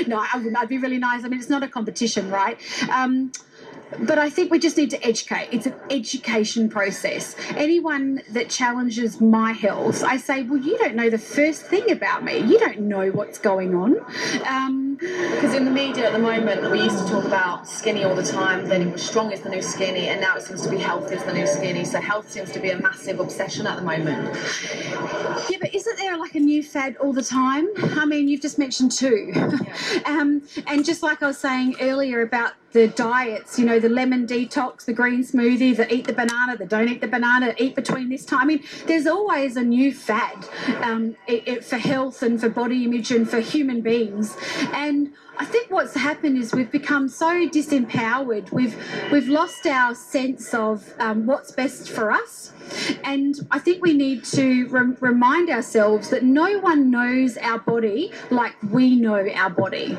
no, 0.08 0.20
I 0.20 0.38
wouldn't. 0.38 0.56
I'd 0.56 0.70
be 0.70 0.78
really 0.78 1.00
nice. 1.00 1.24
I 1.24 1.28
mean, 1.28 1.40
it's 1.40 1.50
not 1.50 1.64
a 1.64 1.68
competition, 1.68 2.30
right? 2.30 2.60
Um, 2.92 3.32
but 4.00 4.18
I 4.18 4.30
think 4.30 4.52
we 4.52 4.60
just 4.60 4.78
need 4.78 4.90
to 4.92 5.06
educate. 5.06 5.50
It's 5.52 5.66
an 5.66 5.76
education 5.90 6.70
process. 6.70 7.36
Anyone 7.56 8.22
that 8.30 8.50
challenges 8.50 9.20
my 9.20 9.52
health, 9.52 10.04
I 10.04 10.18
say, 10.18 10.44
well, 10.44 10.60
you 10.60 10.78
don't 10.78 10.96
know 10.96 11.10
the 11.10 11.18
first 11.18 11.64
thing 11.64 11.92
about 11.92 12.24
me. 12.24 12.38
You 12.40 12.60
don't 12.60 12.82
know 12.82 13.10
what's 13.10 13.38
going 13.38 13.76
on. 13.76 13.98
Um, 14.48 14.91
Because 15.02 15.56
in 15.56 15.66
the 15.66 15.72
media 15.72 16.06
at 16.06 16.14
the 16.14 16.20
moment, 16.20 16.70
we 16.70 16.84
used 16.84 17.00
to 17.00 17.12
talk 17.12 17.26
about 17.26 17.68
skinny 17.68 18.04
all 18.04 18.14
the 18.14 18.22
time, 18.22 18.68
then 18.68 18.84
it 18.84 18.92
was 18.92 19.02
strong 19.02 19.32
is 19.32 19.42
the 19.42 19.50
new 19.50 19.62
skinny, 19.62 20.10
and 20.10 20.22
now 20.22 20.36
it 20.36 20.44
seems 20.44 20.62
to 20.62 20.70
be 20.70 20.78
health 20.78 21.12
is 21.12 21.24
the 21.24 21.34
new 21.34 21.48
skinny. 21.48 21.84
So 21.86 22.00
health 22.00 22.32
seems 22.32 22.52
to 22.52 22.60
be 22.60 22.70
a 22.70 22.78
massive 22.78 23.20
obsession 23.20 23.66
at 23.66 23.78
the 23.78 23.82
moment. 23.82 24.38
Yeah, 25.50 25.58
but 25.60 25.74
isn't 25.74 25.98
there 25.98 26.18
like 26.18 26.36
a 26.36 26.40
new 26.40 26.62
fad 26.62 26.98
all 26.98 27.14
the 27.14 27.24
time? 27.24 27.68
I 28.00 28.06
mean, 28.06 28.28
you've 28.28 28.42
just 28.42 28.60
mentioned 28.60 28.92
two. 28.92 29.32
um, 30.06 30.44
and 30.68 30.86
just 30.86 31.02
like 31.02 31.24
I 31.24 31.28
was 31.28 31.40
saying 31.40 31.78
earlier 31.82 32.22
about 32.22 32.54
the 32.72 32.88
diets, 32.88 33.60
you 33.60 33.66
know, 33.66 33.80
the 33.80 33.90
lemon 33.90 34.26
detox, 34.26 34.86
the 34.86 34.94
green 34.94 35.24
smoothie, 35.24 35.76
the 35.76 35.94
eat 35.94 36.08
the 36.08 36.14
banana, 36.14 36.56
the 36.58 36.66
don't 36.66 36.88
eat 36.88 37.02
the 37.02 37.08
banana, 37.08 37.54
eat 37.58 37.76
between 37.76 38.10
this 38.10 38.26
time. 38.26 38.42
I 38.42 38.46
mean, 38.46 38.64
there's 38.86 39.08
always 39.08 39.58
a 39.58 39.64
new 39.64 39.94
fad 39.94 40.48
um, 40.82 41.16
it, 41.28 41.48
it, 41.48 41.66
for 41.66 41.78
health 41.78 42.24
and 42.24 42.40
for 42.40 42.50
body 42.50 42.86
image 42.86 43.12
and 43.12 43.30
for 43.30 43.40
human 43.40 43.82
beings. 43.82 44.38
And 44.74 44.91
I 45.38 45.46
think 45.46 45.72
what's 45.72 45.96
happened 45.96 46.38
is 46.38 46.54
we've 46.54 46.72
become 46.72 47.08
so 47.10 47.48
disempowered. 47.48 48.52
We've 48.52 48.76
we've 49.12 49.28
lost 49.28 49.66
our 49.66 49.96
sense 49.96 50.54
of 50.54 50.94
um, 51.00 51.26
what's 51.26 51.52
best 51.52 51.90
for 51.90 52.12
us. 52.12 52.54
And 53.04 53.36
I 53.50 53.60
think 53.60 53.82
we 53.82 53.94
need 53.94 54.24
to 54.26 54.68
re- 54.68 54.96
remind 55.00 55.50
ourselves 55.50 56.10
that 56.10 56.24
no 56.24 56.60
one 56.60 56.92
knows 56.92 57.38
our 57.38 57.60
body 57.60 58.12
like 58.30 58.56
we 58.62 58.96
know 58.96 59.28
our 59.30 59.50
body. 59.50 59.98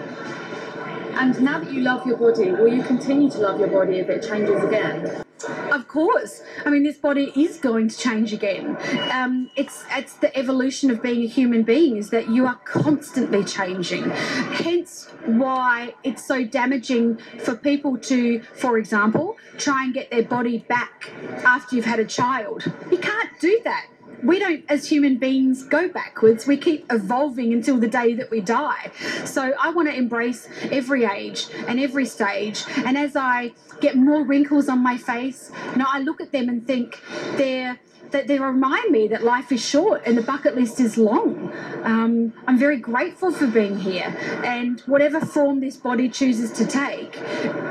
And 1.15 1.41
now 1.43 1.59
that 1.59 1.73
you 1.73 1.81
love 1.83 2.07
your 2.07 2.17
body, 2.17 2.53
will 2.53 2.69
you 2.69 2.83
continue 2.83 3.31
to 3.31 3.39
love 3.39 3.61
your 3.61 3.69
body 3.69 3.99
if 3.99 4.09
it 4.09 4.27
changes 4.27 4.63
again? 4.63 5.25
Of 5.45 5.89
course. 5.89 6.43
I 6.65 6.71
mean, 6.71 6.83
this 6.83 6.99
body 6.99 7.33
is 7.37 7.59
going 7.59 7.89
to 7.89 7.97
change 7.97 8.33
again. 8.33 8.77
Um, 9.13 9.51
it's 9.57 9.85
it's 9.91 10.15
the 10.15 10.37
evolution 10.37 10.91
of 10.91 11.03
being 11.03 11.23
a 11.23 11.27
human 11.27 11.63
being 11.63 11.97
is 11.97 12.11
that 12.11 12.29
you 12.29 12.47
are 12.47 12.57
constantly 12.65 13.45
changing. 13.45 14.11
Hence, 14.11 15.09
why 15.25 15.95
it's 16.03 16.25
so 16.25 16.45
damaging 16.45 17.19
for 17.45 17.55
people 17.55 17.99
to, 17.99 18.41
for 18.55 18.79
example, 18.79 19.37
try 19.59 19.85
and 19.85 19.95
get 19.95 20.11
their 20.11 20.25
body 20.25 20.59
back 20.59 21.13
after 21.45 21.77
you've 21.77 21.85
had 21.85 22.01
a 22.01 22.05
child. 22.05 22.65
You 22.91 22.99
can't 22.99 23.31
do 23.41 23.61
that 23.65 23.87
we 24.23 24.39
don't, 24.39 24.65
as 24.69 24.89
human 24.89 25.17
beings, 25.17 25.63
go 25.65 25.89
backwards. 25.89 26.47
We 26.47 26.57
keep 26.57 26.87
evolving 26.91 27.53
until 27.53 27.79
the 27.79 27.89
day 27.89 28.15
that 28.15 28.31
we 28.31 28.41
die. 28.41 28.91
So 29.25 29.53
I 29.61 29.71
want 29.71 29.89
to 29.89 29.95
embrace 29.95 30.49
every 30.71 31.05
age 31.05 31.47
and 31.67 31.81
every 31.81 32.07
stage. 32.07 32.65
And 32.85 32.97
as 32.97 33.17
I 33.17 33.53
get 33.81 33.97
more 33.97 34.25
wrinkles 34.25 34.69
on 34.69 34.83
my 34.83 34.97
face, 34.97 35.51
you 35.73 35.79
know, 35.79 35.87
I 35.89 36.01
look 36.01 36.21
at 36.21 36.33
them 36.33 36.49
and 36.49 36.67
think 36.67 37.01
they're 37.37 37.79
that 38.13 38.27
they 38.29 38.39
remind 38.39 38.91
me 38.91 39.09
that 39.09 39.23
life 39.23 39.51
is 39.53 39.65
short 39.65 40.03
and 40.07 40.17
the 40.17 40.23
bucket 40.23 40.55
list 40.55 40.81
is 40.81 40.97
long. 40.97 41.53
Um, 41.83 42.33
I'm 42.47 42.59
very 42.59 42.79
grateful 42.79 43.33
for 43.33 43.47
being 43.47 43.79
here, 43.79 44.15
and 44.45 44.81
whatever 44.83 45.21
form 45.21 45.61
this 45.61 45.77
body 45.77 46.09
chooses 46.09 46.53
to 46.53 46.67
take, 46.67 47.19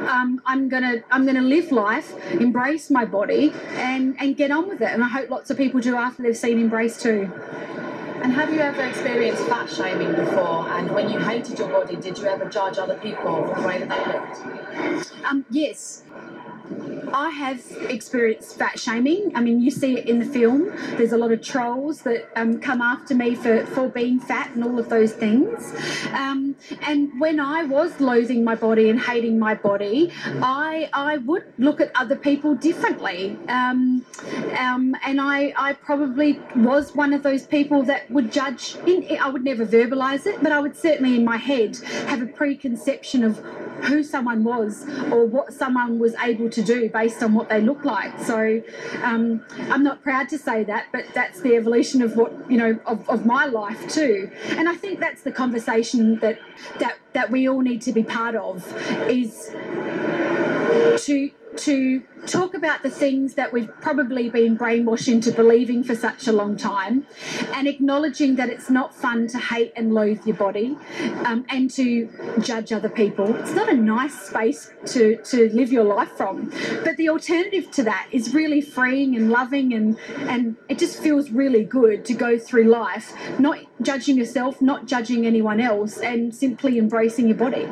um, 0.09 0.41
I'm 0.45 0.69
gonna 0.69 1.03
I'm 1.09 1.25
gonna 1.25 1.41
live 1.41 1.71
life, 1.71 2.13
embrace 2.33 2.89
my 2.89 3.05
body, 3.05 3.53
and 3.73 4.15
and 4.19 4.35
get 4.35 4.51
on 4.51 4.67
with 4.67 4.81
it. 4.81 4.89
And 4.89 5.03
I 5.03 5.07
hope 5.07 5.29
lots 5.29 5.49
of 5.49 5.57
people 5.57 5.79
do 5.79 5.95
after 5.95 6.23
they've 6.23 6.37
seen 6.37 6.59
Embrace 6.59 7.01
too. 7.01 7.31
And 8.21 8.33
have 8.33 8.53
you 8.53 8.59
ever 8.59 8.83
experienced 8.83 9.43
fat 9.47 9.67
shaming 9.67 10.13
before? 10.13 10.69
And 10.69 10.91
when 10.91 11.09
you 11.09 11.17
hated 11.17 11.57
your 11.57 11.69
body, 11.69 11.95
did 11.95 12.19
you 12.19 12.25
ever 12.25 12.47
judge 12.47 12.77
other 12.77 12.95
people 12.99 13.47
for 13.47 13.61
the 13.61 13.67
way 13.67 13.79
that 13.79 13.89
they 13.89 14.93
looked? 14.93 15.11
Um, 15.25 15.43
yes. 15.49 16.03
I 17.13 17.29
have 17.29 17.61
experienced 17.89 18.57
fat 18.57 18.79
shaming. 18.79 19.31
I 19.35 19.41
mean, 19.41 19.59
you 19.61 19.71
see 19.71 19.97
it 19.97 20.07
in 20.07 20.19
the 20.19 20.25
film. 20.25 20.71
There's 20.97 21.11
a 21.11 21.17
lot 21.17 21.31
of 21.31 21.41
trolls 21.41 22.01
that 22.03 22.29
um, 22.35 22.59
come 22.59 22.81
after 22.81 23.13
me 23.13 23.35
for, 23.35 23.65
for 23.67 23.89
being 23.89 24.19
fat 24.19 24.51
and 24.55 24.63
all 24.63 24.79
of 24.79 24.89
those 24.89 25.13
things. 25.13 25.73
Um, 26.13 26.55
and 26.81 27.19
when 27.19 27.39
I 27.39 27.63
was 27.63 27.99
loathing 27.99 28.43
my 28.43 28.55
body 28.55 28.89
and 28.89 28.99
hating 28.99 29.39
my 29.39 29.55
body, 29.55 30.11
I 30.41 30.89
I 30.93 31.17
would 31.17 31.43
look 31.57 31.81
at 31.81 31.91
other 31.95 32.15
people 32.15 32.55
differently. 32.55 33.37
Um, 33.47 34.05
um 34.57 34.95
and 35.03 35.19
I, 35.19 35.53
I 35.57 35.73
probably 35.73 36.39
was 36.55 36.95
one 36.95 37.13
of 37.13 37.23
those 37.23 37.45
people 37.45 37.83
that 37.83 38.09
would 38.09 38.31
judge. 38.31 38.75
In, 38.85 39.17
I 39.19 39.29
would 39.29 39.43
never 39.43 39.65
verbalize 39.65 40.25
it, 40.25 40.41
but 40.41 40.51
I 40.51 40.59
would 40.59 40.75
certainly 40.75 41.15
in 41.15 41.25
my 41.25 41.37
head 41.37 41.77
have 42.07 42.21
a 42.21 42.25
preconception 42.25 43.23
of 43.23 43.37
who 43.83 44.03
someone 44.03 44.43
was 44.43 44.87
or 45.11 45.25
what 45.25 45.53
someone 45.53 45.99
was 45.99 46.13
able 46.15 46.49
to 46.49 46.60
do 46.63 46.89
based 46.89 47.21
on 47.23 47.33
what 47.33 47.49
they 47.49 47.61
look 47.61 47.83
like. 47.83 48.19
So 48.19 48.61
um, 49.03 49.43
I'm 49.69 49.83
not 49.83 50.03
proud 50.03 50.29
to 50.29 50.37
say 50.37 50.63
that, 50.65 50.87
but 50.91 51.05
that's 51.13 51.41
the 51.41 51.55
evolution 51.55 52.01
of 52.01 52.15
what 52.15 52.33
you 52.49 52.57
know 52.57 52.79
of, 52.85 53.07
of 53.09 53.25
my 53.25 53.45
life 53.45 53.87
too. 53.89 54.31
And 54.49 54.67
I 54.69 54.75
think 54.75 54.99
that's 54.99 55.23
the 55.23 55.31
conversation 55.31 56.19
that 56.19 56.39
that 56.79 56.97
that 57.13 57.31
we 57.31 57.47
all 57.47 57.61
need 57.61 57.81
to 57.83 57.91
be 57.91 58.03
part 58.03 58.35
of 58.35 58.65
is 59.09 59.51
to 61.05 61.31
to 61.57 62.03
talk 62.27 62.53
about 62.53 62.83
the 62.83 62.89
things 62.89 63.35
that 63.35 63.51
we've 63.51 63.69
probably 63.81 64.29
been 64.29 64.57
brainwashed 64.57 65.11
into 65.11 65.31
believing 65.31 65.83
for 65.83 65.95
such 65.95 66.27
a 66.27 66.31
long 66.31 66.55
time 66.57 67.05
and 67.53 67.67
acknowledging 67.67 68.35
that 68.35 68.49
it's 68.49 68.69
not 68.69 68.93
fun 68.95 69.27
to 69.27 69.37
hate 69.37 69.73
and 69.75 69.93
loathe 69.93 70.25
your 70.25 70.35
body 70.35 70.77
um, 71.25 71.45
and 71.49 71.71
to 71.71 72.09
judge 72.39 72.71
other 72.71 72.89
people. 72.89 73.35
It's 73.35 73.53
not 73.53 73.69
a 73.69 73.75
nice 73.75 74.19
space 74.27 74.71
to, 74.87 75.17
to 75.17 75.49
live 75.49 75.71
your 75.71 75.83
life 75.83 76.11
from. 76.11 76.51
But 76.83 76.97
the 76.97 77.09
alternative 77.09 77.71
to 77.71 77.83
that 77.83 78.07
is 78.11 78.33
really 78.33 78.61
freeing 78.61 79.15
and 79.15 79.29
loving 79.29 79.73
and, 79.73 79.97
and 80.19 80.55
it 80.69 80.77
just 80.77 80.99
feels 80.99 81.31
really 81.31 81.63
good 81.63 82.05
to 82.05 82.13
go 82.13 82.37
through 82.37 82.65
life 82.65 83.13
not 83.39 83.59
judging 83.81 84.17
yourself, 84.17 84.61
not 84.61 84.85
judging 84.85 85.25
anyone 85.25 85.59
else, 85.59 85.97
and 85.97 86.33
simply 86.33 86.77
embracing 86.77 87.27
your 87.27 87.37
body. 87.37 87.67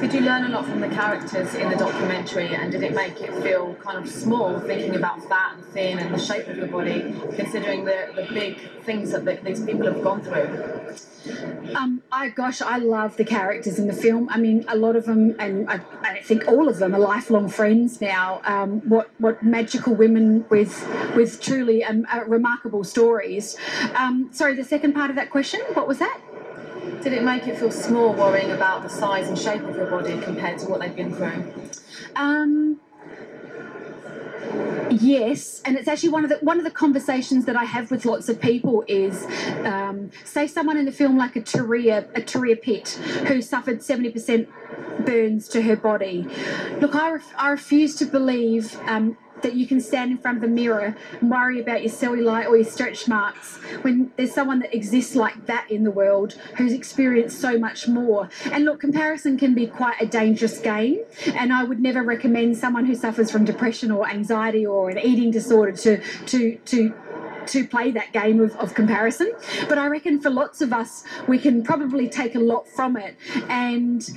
Did 0.00 0.12
you 0.12 0.20
learn 0.20 0.44
a 0.44 0.48
lot 0.48 0.66
from 0.66 0.80
the 0.80 0.88
characters 0.88 1.54
in 1.54 1.70
the 1.70 1.76
documentary, 1.76 2.54
and 2.54 2.70
did 2.70 2.82
it 2.82 2.94
make 2.94 3.20
it 3.20 3.32
feel 3.42 3.63
kind 3.74 3.96
of 3.96 4.12
small, 4.12 4.60
thinking 4.60 4.94
about 4.94 5.26
fat 5.28 5.54
and 5.56 5.64
thin 5.66 5.98
and 5.98 6.14
the 6.14 6.18
shape 6.18 6.46
of 6.48 6.56
your 6.58 6.66
body, 6.66 7.14
considering 7.34 7.86
the, 7.86 8.12
the 8.14 8.26
big 8.34 8.58
things 8.82 9.12
that 9.12 9.24
the, 9.24 9.38
these 9.42 9.64
people 9.64 9.86
have 9.86 10.02
gone 10.02 10.20
through? 10.20 10.94
Um, 11.74 12.02
I 12.12 12.28
gosh, 12.28 12.60
I 12.60 12.76
love 12.76 13.16
the 13.16 13.24
characters 13.24 13.78
in 13.78 13.86
the 13.86 13.94
film. 13.94 14.28
I 14.30 14.38
mean, 14.38 14.66
a 14.68 14.76
lot 14.76 14.94
of 14.94 15.06
them, 15.06 15.34
and 15.38 15.70
I, 15.70 15.80
I 16.02 16.20
think 16.20 16.46
all 16.46 16.68
of 16.68 16.78
them, 16.78 16.94
are 16.94 16.98
lifelong 16.98 17.48
friends 17.48 18.00
now. 18.00 18.42
Um, 18.44 18.80
what 18.88 19.10
what 19.18 19.42
magical 19.42 19.94
women 19.94 20.44
with 20.50 20.86
with 21.16 21.40
truly 21.40 21.82
um, 21.82 22.06
uh, 22.12 22.24
remarkable 22.26 22.84
stories. 22.84 23.56
Um, 23.94 24.28
sorry, 24.32 24.54
the 24.54 24.64
second 24.64 24.92
part 24.92 25.08
of 25.08 25.16
that 25.16 25.30
question, 25.30 25.60
what 25.72 25.88
was 25.88 25.98
that? 25.98 26.20
Did 27.02 27.14
it 27.14 27.22
make 27.22 27.46
it 27.46 27.58
feel 27.58 27.70
small 27.70 28.12
worrying 28.12 28.50
about 28.50 28.82
the 28.82 28.88
size 28.88 29.28
and 29.28 29.38
shape 29.38 29.62
of 29.62 29.76
your 29.76 29.90
body 29.90 30.20
compared 30.20 30.58
to 30.60 30.66
what 30.66 30.80
they've 30.80 30.94
been 30.94 31.14
through? 31.14 31.70
Um, 32.16 32.80
yes, 35.00 35.60
and 35.64 35.76
it's 35.76 35.88
actually 35.88 36.10
one 36.10 36.24
of 36.24 36.30
the 36.30 36.36
one 36.38 36.58
of 36.58 36.64
the 36.64 36.70
conversations 36.70 37.44
that 37.46 37.56
I 37.56 37.64
have 37.64 37.90
with 37.90 38.04
lots 38.04 38.28
of 38.28 38.40
people 38.40 38.84
is, 38.88 39.24
um, 39.64 40.10
say, 40.24 40.46
someone 40.46 40.76
in 40.76 40.84
the 40.84 40.92
film 40.92 41.16
like 41.16 41.36
a 41.36 41.40
Turia, 41.40 42.08
a 42.14 42.20
Turia 42.20 42.60
Pitt, 42.60 42.88
who 43.28 43.42
suffered 43.42 43.82
seventy 43.82 44.10
percent 44.10 44.48
burns 45.04 45.48
to 45.48 45.62
her 45.62 45.76
body. 45.76 46.26
Look, 46.80 46.94
I, 46.94 47.12
ref- 47.12 47.34
I 47.36 47.50
refuse 47.50 47.96
to 47.96 48.06
believe 48.06 48.78
um, 48.86 49.16
that 49.44 49.54
you 49.54 49.66
can 49.66 49.80
stand 49.80 50.10
in 50.10 50.18
front 50.18 50.38
of 50.38 50.42
the 50.42 50.48
mirror 50.48 50.96
and 51.20 51.30
worry 51.30 51.60
about 51.60 51.82
your 51.82 51.92
cellulite 51.92 52.46
or 52.46 52.56
your 52.56 52.64
stretch 52.64 53.06
marks 53.06 53.56
when 53.82 54.10
there's 54.16 54.34
someone 54.34 54.58
that 54.58 54.74
exists 54.74 55.14
like 55.14 55.46
that 55.46 55.70
in 55.70 55.84
the 55.84 55.90
world 55.90 56.32
who's 56.56 56.72
experienced 56.72 57.40
so 57.40 57.56
much 57.58 57.86
more. 57.86 58.28
And 58.50 58.64
look, 58.64 58.80
comparison 58.80 59.38
can 59.38 59.54
be 59.54 59.66
quite 59.66 60.00
a 60.00 60.06
dangerous 60.06 60.58
game, 60.58 61.00
and 61.26 61.52
I 61.52 61.62
would 61.62 61.80
never 61.80 62.02
recommend 62.02 62.56
someone 62.56 62.86
who 62.86 62.94
suffers 62.94 63.30
from 63.30 63.44
depression 63.44 63.90
or 63.90 64.08
anxiety 64.08 64.66
or 64.66 64.90
an 64.90 64.98
eating 64.98 65.30
disorder 65.30 65.72
to 65.72 66.00
to 66.26 66.56
to 66.56 66.94
to 67.48 67.66
play 67.66 67.90
that 67.92 68.12
game 68.12 68.40
of, 68.40 68.54
of 68.56 68.74
comparison. 68.74 69.32
But 69.68 69.78
I 69.78 69.86
reckon 69.86 70.20
for 70.20 70.30
lots 70.30 70.60
of 70.60 70.72
us, 70.72 71.04
we 71.28 71.38
can 71.38 71.62
probably 71.62 72.08
take 72.08 72.34
a 72.34 72.40
lot 72.40 72.68
from 72.68 72.96
it 72.96 73.16
and 73.48 74.08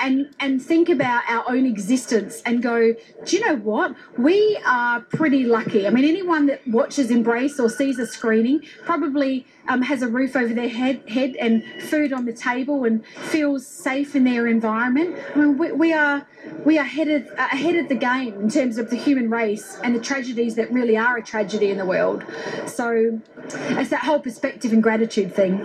and 0.00 0.34
and 0.40 0.62
think 0.62 0.88
about 0.88 1.22
our 1.28 1.44
own 1.48 1.66
existence 1.66 2.42
and 2.44 2.62
go, 2.62 2.94
do 3.24 3.36
you 3.36 3.46
know 3.46 3.56
what? 3.56 3.94
We 4.18 4.58
are 4.66 5.00
pretty 5.00 5.44
lucky. 5.44 5.86
I 5.86 5.90
mean, 5.90 6.04
anyone 6.04 6.46
that 6.46 6.66
watches 6.66 7.10
Embrace 7.10 7.58
or 7.58 7.68
sees 7.68 7.98
a 7.98 8.06
screening 8.06 8.62
probably 8.84 9.46
um, 9.68 9.82
has 9.82 10.02
a 10.02 10.08
roof 10.08 10.36
over 10.36 10.52
their 10.52 10.68
head, 10.68 11.02
head 11.08 11.36
and 11.36 11.64
food 11.82 12.12
on 12.12 12.24
the 12.24 12.32
table 12.32 12.84
and 12.84 13.04
feels 13.06 13.66
safe 13.66 14.14
in 14.14 14.24
their 14.24 14.46
environment. 14.46 15.16
I 15.34 15.38
mean, 15.38 15.58
we, 15.58 15.72
we 15.72 15.92
are 15.92 16.26
we 16.64 16.78
are 16.78 16.84
headed 16.84 17.28
uh, 17.38 17.48
ahead 17.52 17.76
of 17.76 17.88
the 17.88 17.94
game 17.94 18.34
in 18.34 18.50
terms 18.50 18.78
of 18.78 18.90
the 18.90 18.96
human 18.96 19.30
race 19.30 19.78
and 19.84 19.94
the 19.94 20.00
tragedies 20.00 20.56
that 20.56 20.72
really 20.72 20.96
are 20.96 21.16
a 21.16 21.22
tragedy 21.22 21.70
in 21.70 21.78
the 21.78 21.86
world. 21.86 22.24
So 22.66 23.20
it's 23.36 23.90
that 23.90 24.02
whole 24.04 24.20
perspective 24.20 24.72
and 24.72 24.82
gratitude 24.82 25.34
thing. 25.34 25.58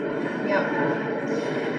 Yeah. 0.47 1.15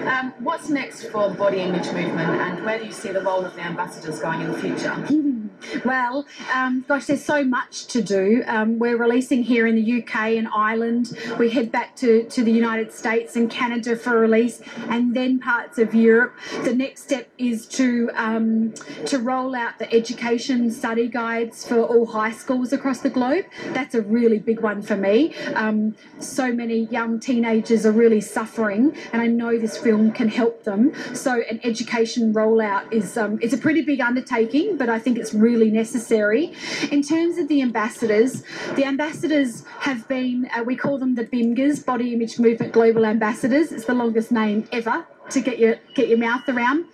Um, 0.09 0.33
what's 0.39 0.69
next 0.69 1.03
for 1.05 1.29
the 1.29 1.35
body 1.35 1.59
image 1.59 1.85
movement, 1.85 2.41
and 2.41 2.65
where 2.65 2.79
do 2.79 2.85
you 2.85 2.91
see 2.91 3.11
the 3.11 3.21
role 3.21 3.45
of 3.45 3.53
the 3.55 3.61
ambassadors 3.61 4.19
going 4.19 4.41
in 4.41 4.51
the 4.51 4.57
future? 4.57 4.95
Well, 5.85 6.25
um, 6.53 6.85
gosh, 6.87 7.05
there's 7.05 7.23
so 7.23 7.43
much 7.43 7.87
to 7.87 8.01
do. 8.01 8.43
Um, 8.47 8.79
we're 8.79 8.97
releasing 8.97 9.43
here 9.43 9.67
in 9.67 9.75
the 9.75 10.01
UK 10.01 10.15
and 10.37 10.47
Ireland. 10.53 11.17
We 11.37 11.49
head 11.49 11.71
back 11.71 11.95
to, 11.97 12.23
to 12.23 12.43
the 12.43 12.51
United 12.51 12.91
States 12.91 13.35
and 13.35 13.49
Canada 13.49 13.95
for 13.95 14.19
release, 14.19 14.61
and 14.87 15.15
then 15.15 15.39
parts 15.39 15.77
of 15.77 15.93
Europe. 15.93 16.35
The 16.63 16.73
next 16.73 17.03
step 17.03 17.29
is 17.37 17.65
to 17.67 18.09
um, 18.15 18.73
to 19.05 19.19
roll 19.19 19.55
out 19.55 19.79
the 19.79 19.91
education 19.93 20.71
study 20.71 21.07
guides 21.07 21.67
for 21.67 21.81
all 21.81 22.05
high 22.05 22.31
schools 22.31 22.73
across 22.73 22.99
the 22.99 23.09
globe. 23.09 23.45
That's 23.67 23.95
a 23.95 24.01
really 24.01 24.39
big 24.39 24.61
one 24.61 24.81
for 24.81 24.95
me. 24.95 25.35
Um, 25.55 25.95
so 26.19 26.51
many 26.51 26.85
young 26.85 27.19
teenagers 27.19 27.85
are 27.85 27.91
really 27.91 28.21
suffering, 28.21 28.95
and 29.11 29.21
I 29.21 29.27
know 29.27 29.57
this 29.57 29.77
film 29.77 30.11
can 30.11 30.29
help 30.29 30.63
them. 30.63 30.93
So, 31.13 31.41
an 31.49 31.59
education 31.63 32.33
rollout 32.33 32.91
is 32.91 33.17
um, 33.17 33.39
it's 33.41 33.53
a 33.53 33.57
pretty 33.57 33.81
big 33.81 34.01
undertaking, 34.01 34.77
but 34.77 34.89
I 34.89 34.99
think 34.99 35.17
it's 35.17 35.33
really 35.33 35.48
really 35.49 35.71
necessary. 35.71 36.53
In 36.91 37.01
terms 37.01 37.37
of 37.37 37.47
the 37.47 37.61
ambassadors, 37.61 38.43
the 38.75 38.85
ambassadors 38.85 39.65
have 39.79 40.07
been, 40.07 40.47
uh, 40.55 40.63
we 40.63 40.75
call 40.75 40.97
them 40.99 41.15
the 41.15 41.25
BIMGAs, 41.25 41.85
Body 41.85 42.13
Image 42.13 42.37
Movement 42.39 42.71
Global 42.71 43.05
Ambassadors. 43.05 43.71
It's 43.71 43.85
the 43.85 43.95
longest 43.95 44.31
name 44.31 44.67
ever 44.71 45.05
to 45.31 45.41
get 45.41 45.59
your 45.59 45.75
get 45.93 46.07
your 46.07 46.17
mouth 46.17 46.47
around. 46.47 46.85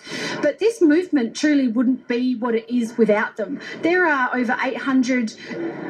But 0.41 0.59
this 0.59 0.81
movement 0.81 1.35
truly 1.35 1.67
wouldn't 1.67 2.07
be 2.07 2.35
what 2.35 2.55
it 2.55 2.69
is 2.73 2.97
without 2.97 3.37
them. 3.37 3.59
There 3.81 4.05
are 4.05 4.35
over 4.35 4.57
800 4.61 5.33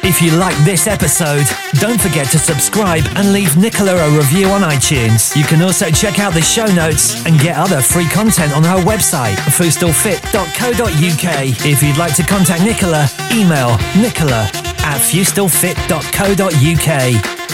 If 0.04 0.22
you 0.22 0.30
like 0.36 0.56
this 0.58 0.86
episode, 0.86 1.44
don't 1.80 2.00
forget 2.00 2.28
to 2.28 2.38
subscribe 2.38 3.02
and 3.16 3.32
leave 3.32 3.56
Nicola 3.56 3.96
a 3.96 4.08
review 4.16 4.46
on 4.50 4.60
iTunes. 4.60 5.34
You 5.34 5.42
can 5.42 5.60
also 5.62 5.90
check 5.90 6.20
out 6.20 6.32
the 6.32 6.42
show 6.42 6.66
notes 6.76 7.26
and 7.26 7.40
get 7.40 7.56
other 7.56 7.82
free 7.82 8.08
content 8.10 8.52
on 8.52 8.62
her 8.62 8.78
website, 8.84 9.34
fustelfit.co.uk. 9.34 11.66
If 11.66 11.82
you'd 11.82 11.98
like 11.98 12.14
to 12.14 12.22
contact 12.22 12.62
Nicola, 12.62 13.08
email 13.32 13.76
nicola 14.00 14.48
at 14.86 15.00
fustelfit.co.uk. 15.00 17.45